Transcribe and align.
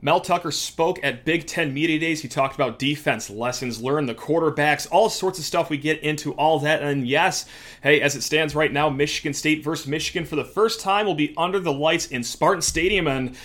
Mel 0.00 0.20
Tucker 0.20 0.52
spoke 0.52 1.00
at 1.02 1.24
Big 1.24 1.46
Ten 1.46 1.74
Media 1.74 1.98
Days. 1.98 2.22
He 2.22 2.28
talked 2.28 2.54
about 2.54 2.78
defense, 2.78 3.28
lessons 3.28 3.82
learned, 3.82 4.08
the 4.08 4.14
quarterbacks, 4.14 4.86
all 4.92 5.10
sorts 5.10 5.40
of 5.40 5.44
stuff. 5.44 5.70
We 5.70 5.76
get 5.76 6.00
into 6.00 6.32
all 6.34 6.60
that. 6.60 6.82
And 6.82 7.06
yes, 7.06 7.46
hey, 7.82 8.00
as 8.00 8.14
it 8.14 8.22
stands 8.22 8.54
right 8.54 8.72
now, 8.72 8.88
Michigan 8.88 9.34
State 9.34 9.64
versus 9.64 9.88
Michigan 9.88 10.24
for 10.24 10.36
the 10.36 10.44
first 10.44 10.80
time 10.80 11.04
will 11.04 11.16
be 11.16 11.34
under 11.36 11.58
the 11.58 11.72
lights 11.72 12.06
in 12.06 12.22
Spartan 12.22 12.62
Stadium. 12.62 13.08
And 13.08 13.36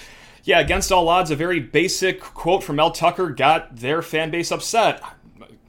yeah, 0.44 0.60
against 0.60 0.92
all 0.92 1.10
odds, 1.10 1.32
a 1.32 1.36
very 1.36 1.60
basic 1.60 2.22
quote 2.22 2.64
from 2.64 2.76
Mel 2.76 2.92
Tucker 2.92 3.30
got 3.30 3.76
their 3.76 4.04
fan 4.04 4.30
base 4.30 4.52
upset. 4.52 5.02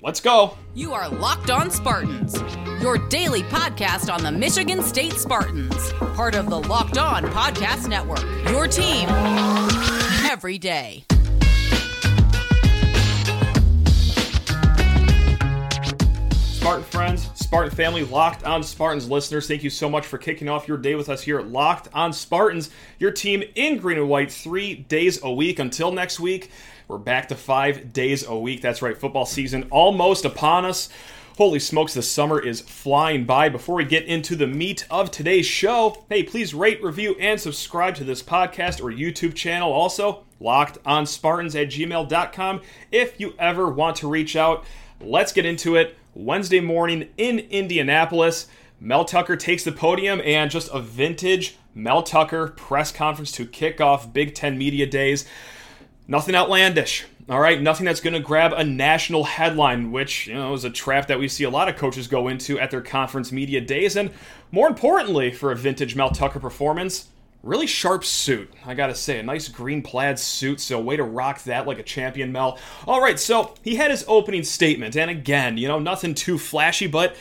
Let's 0.03 0.21
go. 0.21 0.59
You 0.75 0.93
are 0.93 1.09
Locked 1.09 1.49
On 1.49 1.71
Spartans, 1.71 2.39
your 2.83 2.99
daily 3.09 3.43
podcast 3.45 4.13
on 4.13 4.23
the 4.23 4.31
Michigan 4.31 4.83
State 4.83 5.15
Spartans, 5.15 5.95
part 6.15 6.35
of 6.35 6.51
the 6.51 6.59
Locked 6.59 6.99
On 6.99 7.25
Podcast 7.25 7.89
Network. 7.89 8.23
Your 8.51 8.69
team 8.69 9.09
every 10.35 10.59
day. 10.59 11.05
Spartan 16.57 16.83
friends, 16.83 17.31
Spartan 17.37 17.71
family, 17.71 18.03
Locked 18.03 18.43
On 18.43 18.65
Spartans 18.65 19.09
listeners, 19.09 19.47
thank 19.47 19.63
you 19.63 19.71
so 19.71 19.89
much 19.89 20.05
for 20.05 20.19
kicking 20.19 20.49
off 20.49 20.67
your 20.67 20.77
day 20.77 20.97
with 20.97 21.09
us 21.09 21.23
here 21.23 21.39
at 21.39 21.47
Locked 21.47 21.89
On 21.95 22.13
Spartans, 22.13 22.69
your 22.99 23.13
team 23.13 23.45
in 23.55 23.79
green 23.79 23.97
and 23.97 24.09
white 24.09 24.33
three 24.33 24.75
days 24.75 25.23
a 25.23 25.33
week. 25.33 25.61
Until 25.61 25.93
next 25.93 26.19
week, 26.19 26.51
we're 26.89 26.99
back 26.99 27.29
to 27.29 27.37
five 27.37 27.93
days 27.93 28.27
a 28.27 28.37
week. 28.37 28.61
That's 28.61 28.83
right, 28.83 28.99
football 28.99 29.27
season 29.27 29.69
almost 29.71 30.25
upon 30.25 30.65
us. 30.65 30.89
Holy 31.37 31.59
smokes, 31.59 31.95
the 31.95 32.03
summer 32.03 32.39
is 32.39 32.61
flying 32.61 33.25
by. 33.25 33.49
Before 33.49 33.75
we 33.75 33.85
get 33.85 34.05
into 34.05 34.37
the 34.37 34.47
meat 34.47 34.87
of 34.89 35.11
today's 35.11 35.47
show, 35.47 36.05
hey, 36.09 36.23
please 36.23 36.55
rate, 36.55 36.81
review, 36.81 37.17
and 37.19 37.41
subscribe 37.41 37.97
to 37.97 38.05
this 38.05 38.23
podcast 38.23 38.81
or 38.81 38.93
YouTube 38.93 39.35
channel. 39.35 39.73
Also, 39.73 40.24
locked 40.41 40.79
on 40.85 41.07
Spartans 41.07 41.55
at 41.57 41.69
gmail.com 41.69 42.63
if 42.91 43.19
you 43.21 43.35
ever 43.39 43.69
want 43.69 43.97
to 43.97 44.09
reach 44.09 44.37
out. 44.37 44.65
Let's 45.01 45.33
get 45.33 45.47
into 45.47 45.77
it. 45.77 45.97
Wednesday 46.15 46.61
morning 46.61 47.09
in 47.17 47.41
Indianapolis, 47.41 48.47
Mel 48.81 49.05
Tucker 49.05 49.37
takes 49.37 49.65
the 49.65 49.73
podium 49.73 50.21
and 50.25 50.51
just 50.51 50.71
a 50.73 50.81
vintage 50.81 51.57
Mel 51.75 52.03
Tucker 52.03 52.49
press 52.49 52.93
conference 52.93 53.33
to 53.33 53.47
kick 53.47 53.81
off 53.81 54.13
Big 54.13 54.35
Ten 54.35 54.57
Media 54.57 54.87
Days. 54.87 55.27
Nothing 56.07 56.35
outlandish. 56.35 57.05
All 57.29 57.41
right, 57.41 57.61
nothing 57.61 57.87
that's 57.87 58.03
going 58.03 58.13
to 58.13 58.21
grab 58.21 58.53
a 58.53 58.63
national 58.63 59.25
headline, 59.25 59.91
which 59.91 60.27
you 60.27 60.35
know 60.35 60.53
is 60.53 60.65
a 60.65 60.71
trap 60.71 61.07
that 61.07 61.19
we 61.19 61.27
see 61.27 61.45
a 61.45 61.51
lot 61.51 61.71
of 61.71 61.77
coaches 61.77 62.07
go 62.07 62.29
into 62.29 62.61
at 62.61 62.71
their 62.71 62.83
conference 62.83 63.33
media 63.33 63.63
days. 63.63 63.97
And 63.97 64.11
more 64.53 64.69
importantly, 64.69 65.33
for 65.33 65.51
a 65.51 65.57
vintage 65.57 65.97
Mel 65.97 66.11
Tucker 66.11 66.39
performance, 66.39 67.09
really 67.45 67.67
sharp 67.67 68.05
suit. 68.05 68.53
I 68.65 68.75
gotta 68.75 68.95
say, 68.95 69.19
a 69.19 69.23
nice 69.23 69.49
green 69.49 69.83
plaid 69.83 70.19
suit. 70.19 70.61
So 70.61 70.81
way 70.81 70.97
to 70.97 71.05
rock 71.05 71.43
that 71.45 71.67
like 71.67 71.79
a 71.79 71.83
champion, 71.83 72.33
Mel. 72.33 72.59
All 72.87 73.01
right, 73.01 73.21
so 73.21 73.55
he 73.63 73.77
had 73.77 73.91
his 73.91 74.05
opening 74.09 74.45
statement, 74.45 74.97
and 74.97 75.11
again, 75.11 75.59
you 75.59 75.69
know, 75.69 75.79
nothing 75.79 76.15
too 76.15 76.39
flashy, 76.39 76.87
but 76.87 77.15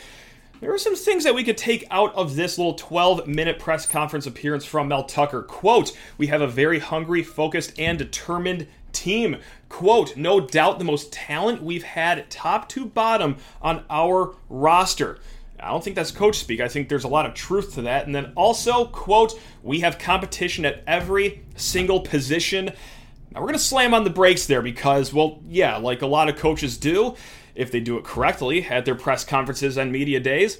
there 0.60 0.72
are 0.72 0.78
some 0.78 0.96
things 0.96 1.24
that 1.24 1.34
we 1.34 1.44
could 1.44 1.58
take 1.58 1.84
out 1.90 2.14
of 2.14 2.36
this 2.36 2.56
little 2.56 2.74
12 2.74 3.26
minute 3.26 3.58
press 3.58 3.86
conference 3.86 4.26
appearance 4.26 4.64
from 4.64 4.88
Mel 4.88 5.04
Tucker. 5.04 5.42
Quote, 5.42 5.92
We 6.16 6.28
have 6.28 6.40
a 6.40 6.46
very 6.46 6.78
hungry, 6.78 7.22
focused, 7.22 7.78
and 7.78 7.98
determined 7.98 8.66
team. 8.92 9.36
Quote, 9.68 10.16
No 10.16 10.40
doubt 10.40 10.78
the 10.78 10.84
most 10.84 11.12
talent 11.12 11.62
we've 11.62 11.82
had 11.82 12.30
top 12.30 12.68
to 12.70 12.86
bottom 12.86 13.36
on 13.60 13.84
our 13.90 14.36
roster. 14.48 15.18
I 15.64 15.68
don't 15.70 15.82
think 15.82 15.96
that's 15.96 16.10
coach 16.10 16.38
speak. 16.38 16.60
I 16.60 16.68
think 16.68 16.88
there's 16.88 17.04
a 17.04 17.08
lot 17.08 17.24
of 17.24 17.32
truth 17.32 17.74
to 17.74 17.82
that. 17.82 18.06
And 18.06 18.14
then 18.14 18.32
also, 18.36 18.84
quote, 18.86 19.40
we 19.62 19.80
have 19.80 19.98
competition 19.98 20.64
at 20.66 20.84
every 20.86 21.42
single 21.56 22.00
position. 22.00 22.66
Now 22.66 23.40
we're 23.40 23.46
going 23.46 23.54
to 23.54 23.58
slam 23.58 23.94
on 23.94 24.04
the 24.04 24.10
brakes 24.10 24.46
there 24.46 24.62
because, 24.62 25.12
well, 25.12 25.40
yeah, 25.48 25.76
like 25.76 26.02
a 26.02 26.06
lot 26.06 26.28
of 26.28 26.36
coaches 26.36 26.76
do 26.76 27.16
if 27.54 27.70
they 27.70 27.80
do 27.80 27.96
it 27.96 28.04
correctly 28.04 28.66
at 28.66 28.84
their 28.84 28.94
press 28.94 29.24
conferences 29.24 29.76
and 29.76 29.90
media 29.90 30.20
days. 30.20 30.58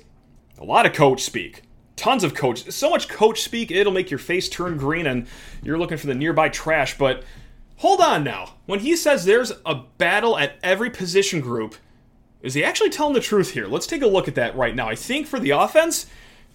A 0.59 0.65
lot 0.65 0.87
of 0.87 0.92
coach 0.92 1.22
speak. 1.22 1.62
Tons 1.97 2.25
of 2.25 2.34
coach. 2.34 2.71
So 2.71 2.88
much 2.91 3.09
coach 3.09 3.42
speak, 3.42 3.71
it'll 3.71 3.92
make 3.92 4.10
your 4.10 4.19
face 4.19 4.48
turn 4.48 4.76
green 4.78 5.06
and 5.06 5.26
you're 5.62 5.78
looking 5.78 5.98
for 5.98 6.06
the 6.06 6.15
nearby 6.15 6.48
trash. 6.48 6.97
But 6.97 7.25
hold 7.76 8.00
on 8.00 8.25
now. 8.25 8.54
When 8.66 8.81
he 8.81 8.97
says 8.97 9.25
there's 9.25 9.53
a 9.66 9.82
battle 9.98 10.38
at 10.38 10.56
every 10.62 10.91
position 10.91 11.41
group, 11.41 11.76
is 12.44 12.53
he 12.53 12.62
actually 12.62 12.91
telling 12.91 13.15
the 13.15 13.21
truth 13.21 13.53
here? 13.53 13.66
Let's 13.66 13.87
take 13.87 14.03
a 14.03 14.06
look 14.06 14.28
at 14.28 14.34
that 14.34 14.55
right 14.55 14.75
now. 14.75 14.87
I 14.87 14.94
think 14.94 15.27
for 15.27 15.41
the 15.41 15.50
offense, 15.50 16.05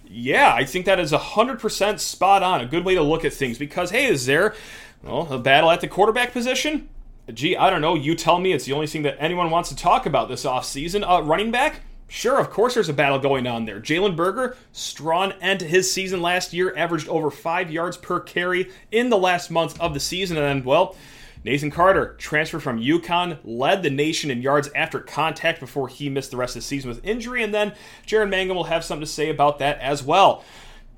yeah, 0.06 0.54
I 0.54 0.64
think 0.64 0.86
that 0.86 1.00
is 1.00 1.10
100% 1.10 1.98
spot 1.98 2.44
on. 2.44 2.60
A 2.60 2.66
good 2.66 2.84
way 2.84 2.94
to 2.94 3.02
look 3.02 3.24
at 3.24 3.32
things 3.32 3.58
because, 3.58 3.90
hey, 3.90 4.06
is 4.06 4.24
there 4.24 4.54
well, 5.02 5.26
a 5.32 5.38
battle 5.38 5.68
at 5.68 5.80
the 5.80 5.88
quarterback 5.88 6.32
position? 6.32 6.88
Gee, 7.34 7.56
I 7.56 7.70
don't 7.70 7.80
know. 7.80 7.96
You 7.96 8.14
tell 8.14 8.38
me 8.38 8.52
it's 8.52 8.66
the 8.66 8.72
only 8.72 8.86
thing 8.86 9.02
that 9.02 9.16
anyone 9.18 9.50
wants 9.50 9.68
to 9.70 9.76
talk 9.76 10.06
about 10.06 10.28
this 10.28 10.44
offseason. 10.44 11.04
Uh, 11.04 11.24
running 11.24 11.50
back? 11.50 11.80
Sure, 12.06 12.38
of 12.38 12.50
course 12.50 12.74
there's 12.74 12.88
a 12.88 12.92
battle 12.92 13.18
going 13.18 13.48
on 13.48 13.64
there. 13.64 13.80
Jalen 13.80 14.14
Berger, 14.14 14.56
strong 14.70 15.32
end 15.40 15.58
to 15.60 15.66
his 15.66 15.92
season 15.92 16.22
last 16.22 16.52
year, 16.52 16.72
averaged 16.76 17.08
over 17.08 17.32
five 17.32 17.70
yards 17.70 17.96
per 17.96 18.20
carry 18.20 18.70
in 18.92 19.10
the 19.10 19.18
last 19.18 19.50
month 19.50 19.80
of 19.80 19.94
the 19.94 20.00
season. 20.00 20.36
And 20.36 20.46
then, 20.46 20.64
well, 20.64 20.94
Nathan 21.42 21.70
Carter, 21.70 22.14
transfer 22.18 22.60
from 22.60 22.80
UConn, 22.80 23.38
led 23.44 23.82
the 23.82 23.90
nation 23.90 24.30
in 24.30 24.42
yards 24.42 24.68
after 24.74 25.00
contact 25.00 25.58
before 25.58 25.88
he 25.88 26.08
missed 26.08 26.30
the 26.30 26.36
rest 26.36 26.54
of 26.54 26.62
the 26.62 26.66
season 26.66 26.90
with 26.90 27.04
injury. 27.04 27.42
And 27.42 27.54
then 27.54 27.72
Jaren 28.06 28.28
Mangham 28.28 28.56
will 28.56 28.64
have 28.64 28.84
something 28.84 29.06
to 29.06 29.10
say 29.10 29.30
about 29.30 29.58
that 29.58 29.78
as 29.80 30.02
well. 30.02 30.44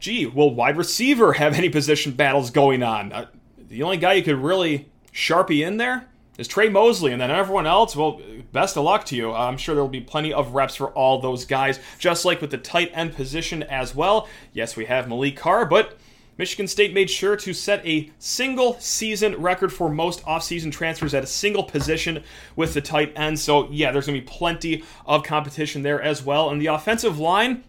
Gee, 0.00 0.26
will 0.26 0.52
wide 0.52 0.76
receiver 0.76 1.34
have 1.34 1.54
any 1.54 1.68
position 1.68 2.12
battles 2.12 2.50
going 2.50 2.82
on? 2.82 3.12
Uh, 3.12 3.26
the 3.56 3.84
only 3.84 3.98
guy 3.98 4.14
you 4.14 4.24
could 4.24 4.36
really 4.36 4.90
sharpie 5.12 5.64
in 5.64 5.76
there 5.76 6.08
is 6.38 6.48
Trey 6.48 6.68
Mosley, 6.68 7.12
and 7.12 7.20
then 7.20 7.30
everyone 7.30 7.66
else, 7.66 7.94
well, 7.94 8.20
best 8.52 8.76
of 8.76 8.84
luck 8.84 9.04
to 9.06 9.16
you. 9.16 9.32
I'm 9.32 9.56
sure 9.56 9.74
there 9.74 9.84
will 9.84 9.88
be 9.88 10.00
plenty 10.00 10.32
of 10.32 10.54
reps 10.54 10.74
for 10.74 10.90
all 10.90 11.20
those 11.20 11.44
guys, 11.44 11.78
just 11.98 12.24
like 12.24 12.40
with 12.40 12.50
the 12.50 12.58
tight 12.58 12.90
end 12.94 13.14
position 13.14 13.62
as 13.62 13.94
well. 13.94 14.28
Yes, 14.52 14.74
we 14.74 14.86
have 14.86 15.06
Maliq 15.06 15.36
Carr, 15.36 15.66
but 15.66 15.98
Michigan 16.38 16.66
State 16.66 16.94
made 16.94 17.10
sure 17.10 17.36
to 17.36 17.52
set 17.52 17.84
a 17.86 18.10
single 18.18 18.78
season 18.80 19.36
record 19.36 19.72
for 19.72 19.88
most 19.88 20.22
offseason 20.24 20.72
transfers 20.72 21.14
at 21.14 21.22
a 21.22 21.26
single 21.26 21.62
position 21.62 22.24
with 22.56 22.74
the 22.74 22.80
tight 22.80 23.12
end. 23.16 23.38
So, 23.38 23.70
yeah, 23.70 23.92
there's 23.92 24.06
going 24.06 24.18
to 24.18 24.24
be 24.24 24.32
plenty 24.32 24.82
of 25.04 25.24
competition 25.24 25.82
there 25.82 26.00
as 26.00 26.22
well. 26.22 26.50
And 26.50 26.60
the 26.60 26.66
offensive 26.66 27.18
line, 27.18 27.64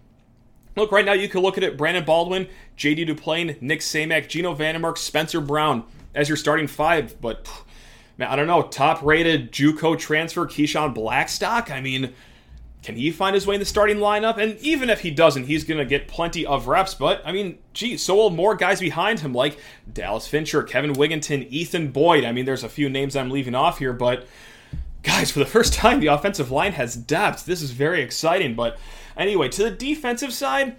Look, 0.75 0.91
right 0.91 1.05
now 1.05 1.13
you 1.13 1.29
can 1.29 1.41
look 1.41 1.57
at 1.57 1.63
it 1.63 1.77
Brandon 1.77 2.03
Baldwin, 2.03 2.47
JD 2.77 3.07
Duplain, 3.07 3.61
Nick 3.61 3.81
Samac, 3.81 4.27
Geno 4.27 4.55
VanDeMark, 4.55 4.97
Spencer 4.97 5.39
Brown 5.39 5.83
as 6.15 6.29
your 6.29 6.35
starting 6.35 6.67
five. 6.67 7.19
But 7.21 7.47
man, 8.17 8.29
I 8.29 8.35
don't 8.35 8.47
know, 8.47 8.63
top 8.63 9.03
rated 9.03 9.51
Juco 9.51 9.97
transfer 9.97 10.47
Keyshawn 10.47 10.95
Blackstock. 10.95 11.69
I 11.69 11.79
mean, 11.79 12.13
can 12.83 12.97
he 12.97 13.11
find 13.11 13.33
his 13.33 13.47
way 13.47 13.55
in 13.55 13.59
the 13.59 13.65
starting 13.65 13.97
lineup? 13.97 14.37
And 14.37 14.59
even 14.59 14.89
if 14.89 14.99
he 14.99 15.09
doesn't, 15.09 15.45
he's 15.45 15.63
going 15.63 15.77
to 15.77 15.85
get 15.85 16.09
plenty 16.09 16.45
of 16.45 16.67
reps. 16.67 16.93
But 16.93 17.21
I 17.25 17.31
mean, 17.31 17.57
gee, 17.73 17.95
so 17.97 18.15
will 18.15 18.29
more 18.29 18.55
guys 18.55 18.81
behind 18.81 19.21
him 19.21 19.33
like 19.33 19.57
Dallas 19.91 20.27
Fincher, 20.27 20.61
Kevin 20.63 20.93
Wigenton, 20.93 21.47
Ethan 21.49 21.91
Boyd. 21.91 22.25
I 22.25 22.33
mean, 22.33 22.45
there's 22.45 22.63
a 22.63 22.69
few 22.69 22.89
names 22.89 23.15
I'm 23.15 23.31
leaving 23.31 23.55
off 23.55 23.79
here, 23.79 23.93
but 23.93 24.27
guys, 25.01 25.31
for 25.31 25.39
the 25.39 25.45
first 25.45 25.73
time, 25.73 26.01
the 26.01 26.07
offensive 26.07 26.51
line 26.51 26.73
has 26.73 26.95
depth. 26.95 27.45
This 27.45 27.61
is 27.61 27.71
very 27.71 28.01
exciting. 28.01 28.53
But 28.53 28.77
anyway, 29.15 29.47
to 29.49 29.63
the 29.63 29.71
defensive 29.71 30.33
side. 30.33 30.75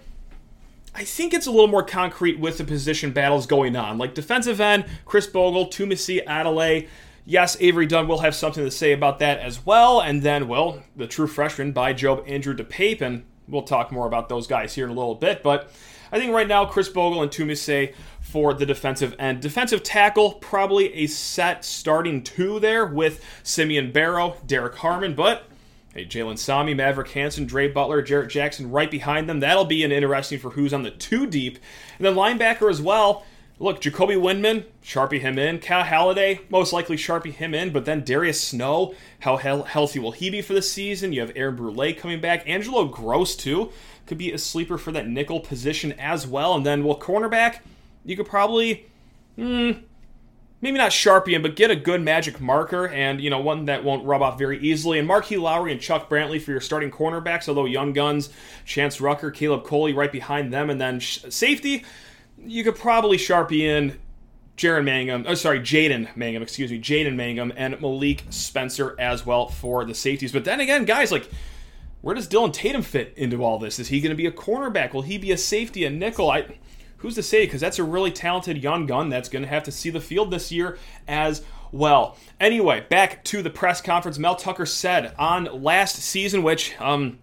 I 0.97 1.03
think 1.03 1.33
it's 1.33 1.45
a 1.45 1.51
little 1.51 1.67
more 1.67 1.83
concrete 1.83 2.39
with 2.39 2.57
the 2.57 2.63
position 2.63 3.11
battles 3.11 3.45
going 3.45 3.75
on. 3.75 3.97
Like 3.97 4.13
defensive 4.13 4.61
end, 4.61 4.85
Khris 5.03 5.27
Bogle, 5.27 5.67
Tunmise 5.67 6.25
Adeleye, 6.25 6.87
Yes, 7.27 7.57
Avery 7.59 7.87
Dunn 7.87 8.07
will 8.07 8.19
have 8.19 8.35
something 8.35 8.63
to 8.63 8.69
say 8.69 8.91
about 8.91 9.17
that 9.19 9.39
as 9.39 9.65
well. 9.65 9.99
And 9.99 10.21
then, 10.21 10.47
well, 10.47 10.83
the 10.95 11.07
true 11.07 11.27
freshman 11.27 11.71
Bai 11.71 11.93
Jobe 11.93 12.29
Andrew 12.29 12.55
DePape, 12.55 13.01
and 13.01 13.25
we'll 13.47 13.63
talk 13.63 13.91
more 13.91 14.05
about 14.05 14.29
those 14.29 14.45
guys 14.45 14.75
here 14.75 14.85
in 14.85 14.91
a 14.91 14.95
little 14.95 15.15
bit. 15.15 15.41
But 15.41 15.71
I 16.11 16.19
think 16.19 16.33
right 16.33 16.47
now, 16.47 16.65
Khris 16.65 16.87
Bogle 16.87 17.23
and 17.23 17.31
Tunmise 17.31 17.95
for 18.21 18.53
the 18.53 18.65
defensive 18.65 19.15
end. 19.17 19.41
Defensive 19.41 19.81
tackle, 19.81 20.33
probably 20.33 20.93
a 20.93 21.07
set 21.07 21.65
starting 21.65 22.23
two 22.23 22.59
there 22.59 22.85
with 22.85 23.23
Simeon 23.41 23.91
Barrow, 23.91 24.37
Derrick 24.45 24.75
Harmon, 24.75 25.15
but 25.15 25.45
Hey, 25.95 26.05
Jalen 26.05 26.37
Sami, 26.37 26.73
Maverick 26.73 27.11
Hansen, 27.11 27.45
Dre 27.45 27.69
Butler, 27.69 28.01
Jarrett 28.01 28.29
Jackson 28.29 28.69
right 28.69 28.91
behind 28.91 29.29
them. 29.29 29.39
That'll 29.39 29.63
be 29.63 29.81
an 29.85 29.93
interesting 29.93 30.39
for 30.39 30.49
who's 30.49 30.73
on 30.73 30.83
the 30.83 30.91
two 30.91 31.25
deep. 31.25 31.57
And 31.97 32.05
then 32.05 32.15
linebacker 32.15 32.69
as 32.69 32.81
well. 32.81 33.25
Look, 33.57 33.79
Jacoby 33.79 34.15
Windmon, 34.15 34.65
sharpie 34.83 35.21
him 35.21 35.39
in. 35.39 35.59
Cal 35.59 35.83
Haladay, 35.83 36.41
most 36.49 36.73
likely 36.73 36.97
sharpie 36.97 37.31
him 37.31 37.53
in. 37.53 37.71
But 37.71 37.85
then 37.85 38.03
Darius 38.03 38.41
Snow, 38.41 38.93
how 39.19 39.37
he- 39.37 39.69
healthy 39.69 39.97
will 39.97 40.11
he 40.11 40.29
be 40.29 40.41
for 40.41 40.53
the 40.53 40.61
season? 40.61 41.13
You 41.13 41.21
have 41.21 41.31
Aaron 41.37 41.55
Brule 41.55 41.93
coming 41.93 42.19
back. 42.19 42.43
Angelo 42.45 42.83
Grose, 42.85 43.33
too, 43.33 43.71
could 44.07 44.17
be 44.17 44.33
a 44.33 44.37
sleeper 44.37 44.77
for 44.77 44.91
that 44.91 45.07
nickel 45.07 45.39
position 45.39 45.93
as 45.93 46.27
well. 46.27 46.53
And 46.53 46.65
then, 46.65 46.83
well, 46.83 46.99
cornerback, 46.99 47.59
you 48.03 48.17
could 48.17 48.27
probably, 48.27 48.87
hmm, 49.37 49.71
maybe 50.59 50.77
not 50.77 50.91
sharpie 50.91 51.31
him, 51.31 51.41
but 51.41 51.55
get 51.55 51.71
a 51.71 51.77
good 51.77 52.01
magic 52.01 52.41
marker 52.41 52.89
and, 52.89 53.21
you 53.21 53.29
know, 53.29 53.39
one 53.39 53.65
that 53.65 53.85
won't 53.85 54.05
rub 54.05 54.21
off 54.21 54.37
very 54.37 54.59
easily. 54.59 54.99
And 54.99 55.07
Marquis 55.07 55.37
Lowry 55.37 55.71
and 55.71 55.79
Chuck 55.79 56.09
Brantley 56.09 56.41
for 56.41 56.51
your 56.51 56.59
starting 56.59 56.91
cornerbacks, 56.91 57.47
although 57.47 57.65
young 57.65 57.93
guns, 57.93 58.29
Chance 58.65 58.99
Rucker, 58.99 59.31
Caleb 59.31 59.63
Coley 59.63 59.93
right 59.93 60.11
behind 60.11 60.51
them. 60.51 60.69
And 60.69 60.81
then 60.81 60.99
safety, 60.99 61.85
you 62.47 62.63
could 62.63 62.75
probably 62.75 63.17
sharpie 63.17 63.61
in 63.61 63.97
Jaren 64.57 64.85
Mangham, 64.85 65.25
oh 65.27 65.33
sorry, 65.33 65.59
Jaden 65.59 66.13
Mangham, 66.15 66.41
excuse 66.41 66.71
me, 66.71 66.79
Jaden 66.79 67.15
Mangham, 67.15 67.51
and 67.55 67.79
Malik 67.81 68.23
Spencer 68.29 68.95
as 68.97 69.25
well 69.25 69.47
for 69.47 69.83
the 69.83 69.93
safeties. 69.93 70.31
But 70.31 70.45
then 70.45 70.59
again, 70.59 70.85
guys, 70.85 71.11
like, 71.11 71.29
where 72.01 72.15
does 72.15 72.27
Dillon 72.27 72.51
Tatum 72.51 72.81
fit 72.81 73.13
into 73.17 73.43
all 73.43 73.59
this? 73.59 73.79
Is 73.79 73.89
he 73.89 73.99
going 73.99 74.11
to 74.11 74.15
be 74.15 74.27
a 74.27 74.31
cornerback? 74.31 74.93
Will 74.93 75.01
he 75.01 75.17
be 75.17 75.31
a 75.31 75.37
safety, 75.37 75.83
a 75.85 75.89
nickel? 75.89 76.29
I, 76.29 76.45
who's 76.97 77.15
to 77.15 77.23
say? 77.23 77.45
Because 77.45 77.61
that's 77.61 77.79
a 77.79 77.83
really 77.83 78.11
talented 78.11 78.61
young 78.61 78.85
gun 78.85 79.09
that's 79.09 79.27
going 79.27 79.43
to 79.43 79.49
have 79.49 79.63
to 79.63 79.71
see 79.71 79.89
the 79.89 79.99
field 79.99 80.31
this 80.31 80.51
year 80.51 80.77
as 81.07 81.43
well. 81.71 82.15
Anyway, 82.39 82.85
back 82.89 83.23
to 83.25 83.41
the 83.41 83.49
press 83.49 83.81
conference. 83.81 84.17
Mel 84.17 84.35
Tucker 84.35 84.65
said 84.65 85.13
on 85.17 85.45
last 85.63 85.95
season, 85.97 86.43
which 86.43 86.79
um, 86.79 87.19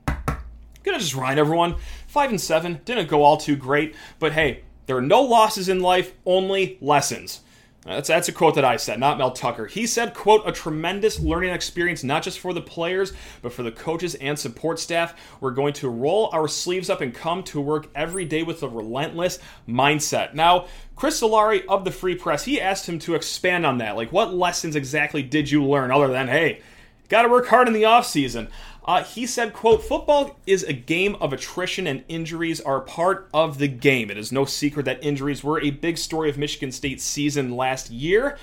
gonna 0.83 0.99
just 0.99 1.15
remind 1.15 1.39
everyone, 1.39 1.77
five 2.07 2.31
and 2.31 2.41
seven 2.41 2.81
didn't 2.85 3.09
go 3.09 3.23
all 3.23 3.37
too 3.37 3.57
great, 3.57 3.95
but 4.19 4.33
hey, 4.33 4.63
there 4.93 4.99
are 4.99 5.01
no 5.01 5.23
losses 5.23 5.71
in 5.71 5.81
life, 5.81 6.13
only 6.27 6.77
lessons. 6.83 7.41
That's, 7.87 8.09
that's 8.09 8.29
a 8.29 8.33
quote 8.33 8.57
that 8.57 8.65
I 8.67 8.77
said, 8.77 9.01
not 9.01 9.17
Mel 9.17 9.31
Tucker. 9.31 9.65
He 9.65 9.87
said, 9.87 10.13
quote, 10.13 10.47
a 10.47 10.53
tremendous 10.53 11.19
learning 11.19 11.49
experience, 11.49 12.05
not 12.05 12.23
just 12.23 12.39
for 12.39 12.53
the 12.53 12.61
players, 12.61 13.15
but 13.41 13.55
for 13.55 13.63
the 13.63 13.73
coaches 13.73 14.15
and 14.17 14.39
support 14.39 14.79
staff. 14.79 15.15
We're 15.41 15.53
going 15.53 15.73
to 15.75 15.89
roll 15.89 16.29
our 16.35 16.47
sleeves 16.47 16.91
up 16.91 17.01
and 17.01 17.15
come 17.15 17.43
to 17.45 17.59
work 17.59 17.89
every 17.95 18.27
day 18.27 18.43
with 18.43 18.63
a 18.63 18.69
relentless 18.69 19.39
mindset. 19.67 20.35
Now, 20.35 20.67
Chris 20.95 21.23
Solari 21.23 21.65
of 21.67 21.87
the 21.87 21.91
Free 21.91 22.15
Press, 22.15 22.45
he 22.45 22.61
asked 22.61 22.87
him 22.87 22.99
to 22.99 23.15
expand 23.15 23.65
on 23.65 23.79
that. 23.79 23.97
Like, 23.97 24.13
what 24.13 24.35
lessons 24.35 24.77
exactly 24.77 25.23
did 25.23 25.51
you 25.51 25.65
learn 25.65 25.91
other 25.91 26.09
than, 26.09 26.29
hey, 26.29 26.61
got 27.09 27.23
to 27.23 27.31
work 27.31 27.47
hard 27.47 27.67
in 27.67 27.73
the 27.73 27.85
offseason? 27.85 28.51
Uh, 28.85 29.05
he 29.05 29.27
said, 29.27 29.53
quote, 29.53 29.83
football 29.85 30.37
is 30.47 30.65
a 30.65 30.73
game 30.73 31.15
of 31.21 31.33
attrition 31.33 31.87
and 31.87 32.05
injuries 32.09 32.61
are 32.61 32.81
part 32.81 33.29
of 33.33 33.59
the 33.59 33.69
game. 33.69 34.11
It 34.11 34.19
is 34.19 34.33
no 34.33 34.45
secret 34.45 34.87
that 34.87 35.05
injuries 35.05 35.45
were 35.45 35.61
a 35.61 35.71
big 35.71 35.99
story 35.99 36.29
of 36.29 36.37
Michigan 36.37 36.73
State's 36.73 37.05
season 37.05 37.57
last 37.57 37.91
year. 37.91 38.37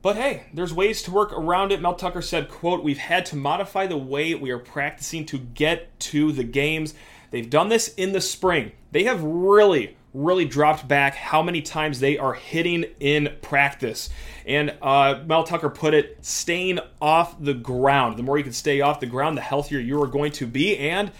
But 0.00 0.16
hey, 0.16 0.44
there's 0.52 0.72
ways 0.72 1.02
to 1.02 1.10
work 1.10 1.32
around 1.32 1.72
it. 1.72 1.80
Mel 1.80 1.94
Tucker 1.94 2.22
said, 2.22 2.48
quote, 2.48 2.82
we've 2.82 2.98
had 2.98 3.26
to 3.26 3.36
modify 3.36 3.86
the 3.86 3.96
way 3.96 4.34
we 4.34 4.50
are 4.50 4.58
practicing 4.58 5.26
to 5.26 5.38
get 5.38 5.98
to 6.00 6.32
the 6.32 6.44
games. 6.44 6.94
They've 7.30 7.48
done 7.48 7.68
this 7.68 7.88
in 7.94 8.12
the 8.12 8.20
spring. 8.20 8.72
They 8.92 9.04
have 9.04 9.22
really, 9.22 9.96
really 10.14 10.44
dropped 10.44 10.86
back 10.86 11.16
how 11.16 11.42
many 11.42 11.60
times 11.60 11.98
they 11.98 12.16
are 12.16 12.32
hitting 12.32 12.84
in 13.00 13.36
practice. 13.42 14.08
And 14.46 14.72
uh, 14.80 15.20
Mel 15.26 15.42
Tucker 15.42 15.68
put 15.68 15.92
it, 15.92 16.18
staying 16.22 16.78
off 17.02 17.42
the 17.42 17.52
ground. 17.52 18.16
The 18.16 18.22
more 18.22 18.38
you 18.38 18.44
can 18.44 18.52
stay 18.52 18.80
off 18.80 19.00
the 19.00 19.06
ground, 19.06 19.36
the 19.36 19.42
healthier 19.42 19.80
you 19.80 20.00
are 20.00 20.06
going 20.06 20.30
to 20.32 20.46
be. 20.46 20.78
And 20.78 21.10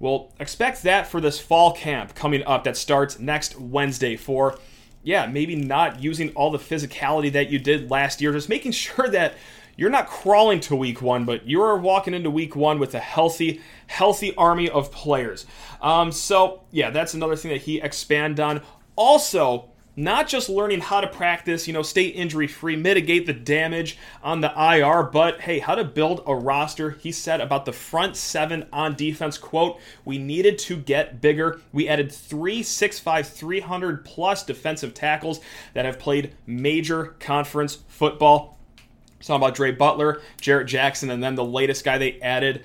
we'll 0.00 0.32
expect 0.40 0.82
that 0.82 1.06
for 1.06 1.20
this 1.20 1.38
fall 1.38 1.72
camp 1.72 2.16
coming 2.16 2.42
up 2.42 2.64
that 2.64 2.76
starts 2.76 3.20
next 3.20 3.58
Wednesday 3.58 4.16
for, 4.16 4.58
yeah, 5.04 5.26
maybe 5.26 5.54
not 5.54 6.02
using 6.02 6.30
all 6.30 6.50
the 6.50 6.58
physicality 6.58 7.30
that 7.32 7.48
you 7.48 7.60
did 7.60 7.90
last 7.90 8.20
year, 8.20 8.32
just 8.32 8.48
making 8.48 8.72
sure 8.72 9.08
that 9.08 9.34
you're 9.76 9.90
not 9.90 10.08
crawling 10.08 10.60
to 10.60 10.76
week 10.76 11.00
one, 11.00 11.24
but 11.24 11.48
you're 11.48 11.76
walking 11.76 12.14
into 12.14 12.30
week 12.30 12.54
one 12.54 12.78
with 12.78 12.94
a 12.94 13.00
healthy, 13.00 13.60
healthy 13.86 14.34
army 14.36 14.68
of 14.68 14.92
players. 14.92 15.46
Um, 15.80 16.12
so, 16.12 16.62
yeah, 16.70 16.90
that's 16.90 17.14
another 17.14 17.36
thing 17.36 17.50
that 17.52 17.62
he 17.62 17.80
expanded 17.80 18.40
on. 18.40 18.60
Also, 18.96 19.70
not 19.96 20.26
just 20.26 20.48
learning 20.48 20.80
how 20.80 21.00
to 21.00 21.06
practice, 21.06 21.66
you 21.66 21.72
know, 21.72 21.82
stay 21.82 22.06
injury 22.06 22.46
free, 22.46 22.76
mitigate 22.76 23.26
the 23.26 23.32
damage 23.32 23.98
on 24.22 24.40
the 24.40 24.52
IR, 24.56 25.02
but 25.02 25.42
hey, 25.42 25.58
how 25.58 25.74
to 25.74 25.84
build 25.84 26.22
a 26.26 26.34
roster. 26.34 26.92
He 26.92 27.12
said 27.12 27.40
about 27.40 27.66
the 27.66 27.72
front 27.72 28.16
seven 28.16 28.66
on 28.72 28.94
defense, 28.94 29.36
quote, 29.36 29.78
we 30.04 30.18
needed 30.18 30.58
to 30.60 30.76
get 30.76 31.20
bigger. 31.20 31.60
We 31.72 31.88
added 31.88 32.10
three 32.10 32.62
6'5, 32.62 33.26
300 33.26 34.04
plus 34.04 34.44
defensive 34.44 34.94
tackles 34.94 35.40
that 35.74 35.84
have 35.84 35.98
played 35.98 36.34
major 36.46 37.16
conference 37.20 37.78
football. 37.88 38.58
Talking 39.22 39.42
about 39.42 39.54
Dre 39.54 39.72
Butler, 39.72 40.20
Jarrett 40.40 40.66
Jackson, 40.66 41.10
and 41.10 41.22
then 41.22 41.34
the 41.34 41.44
latest 41.44 41.84
guy 41.84 41.98
they 41.98 42.20
added, 42.20 42.64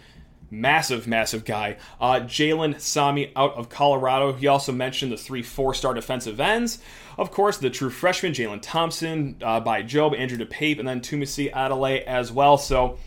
massive, 0.50 1.08
massive 1.08 1.46
guy, 1.46 1.78
uh, 2.02 2.22
Jalen 2.22 2.80
Sami 2.80 3.32
out 3.36 3.56
of 3.56 3.70
Colorado. 3.70 4.34
He 4.34 4.48
also 4.48 4.72
mentioned 4.72 5.12
the 5.12 5.18
three 5.18 5.44
four 5.44 5.74
star 5.74 5.94
defensive 5.94 6.40
ends. 6.40 6.80
Of 7.18 7.32
course, 7.32 7.58
the 7.58 7.70
true 7.70 7.90
freshman, 7.90 8.34
Jalen 8.34 8.60
Thompson, 8.62 9.38
uh, 9.42 9.60
Bai 9.60 9.84
Jobe, 9.84 10.18
Andrew 10.18 10.38
DePape, 10.38 10.80
and 10.80 10.88
then 10.88 11.02
Tunmise 11.02 11.52
Adeleye 11.52 12.04
as 12.04 12.32
well. 12.32 12.58
So 12.58 12.98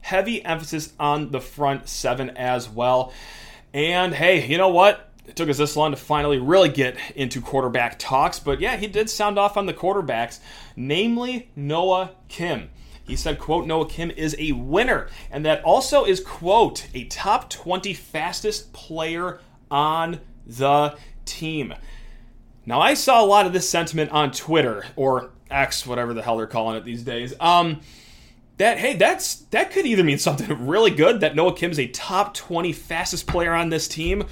heavy 0.00 0.44
emphasis 0.44 0.92
on 0.98 1.30
the 1.30 1.40
front 1.40 1.88
seven 1.88 2.30
as 2.30 2.68
well. 2.68 3.12
And 3.72 4.14
hey, 4.14 4.46
you 4.46 4.58
know 4.58 4.68
what? 4.68 5.08
It 5.26 5.36
took 5.36 5.48
us 5.48 5.58
this 5.58 5.76
long 5.76 5.92
to 5.92 5.96
finally 5.96 6.38
really 6.38 6.68
get 6.68 6.96
into 7.14 7.40
quarterback 7.40 7.98
talks, 7.98 8.40
but 8.40 8.60
yeah, 8.60 8.76
he 8.76 8.88
did 8.88 9.08
sound 9.08 9.38
off 9.38 9.56
on 9.56 9.66
the 9.66 9.74
quarterbacks, 9.74 10.40
namely 10.74 11.50
Noah 11.54 12.10
Kim. 12.28 12.70
He 13.10 13.16
said, 13.16 13.38
quote, 13.38 13.66
Noah 13.66 13.88
Kim 13.88 14.10
is 14.10 14.36
a 14.38 14.52
winner, 14.52 15.08
and 15.30 15.44
that 15.44 15.62
also 15.64 16.04
is, 16.04 16.20
quote, 16.20 16.86
a 16.94 17.04
top 17.04 17.50
20 17.50 17.92
fastest 17.92 18.72
player 18.72 19.40
on 19.70 20.20
the 20.46 20.96
team. 21.24 21.74
Now, 22.64 22.80
I 22.80 22.94
saw 22.94 23.22
a 23.22 23.26
lot 23.26 23.46
of 23.46 23.52
this 23.52 23.68
sentiment 23.68 24.12
on 24.12 24.30
Twitter, 24.30 24.84
or 24.96 25.30
X, 25.50 25.86
whatever 25.86 26.14
the 26.14 26.22
hell 26.22 26.36
they're 26.36 26.46
calling 26.46 26.76
it 26.76 26.84
these 26.84 27.02
days. 27.02 27.34
Um, 27.40 27.80
that 28.58 28.78
hey, 28.78 28.94
that's 28.94 29.36
that 29.50 29.72
could 29.72 29.86
either 29.86 30.04
mean 30.04 30.18
something 30.18 30.66
really 30.66 30.90
good 30.90 31.20
that 31.20 31.34
Noah 31.34 31.56
Kim's 31.56 31.78
a 31.78 31.86
top 31.88 32.34
20 32.34 32.72
fastest 32.72 33.26
player 33.26 33.54
on 33.54 33.70
this 33.70 33.88
team, 33.88 34.24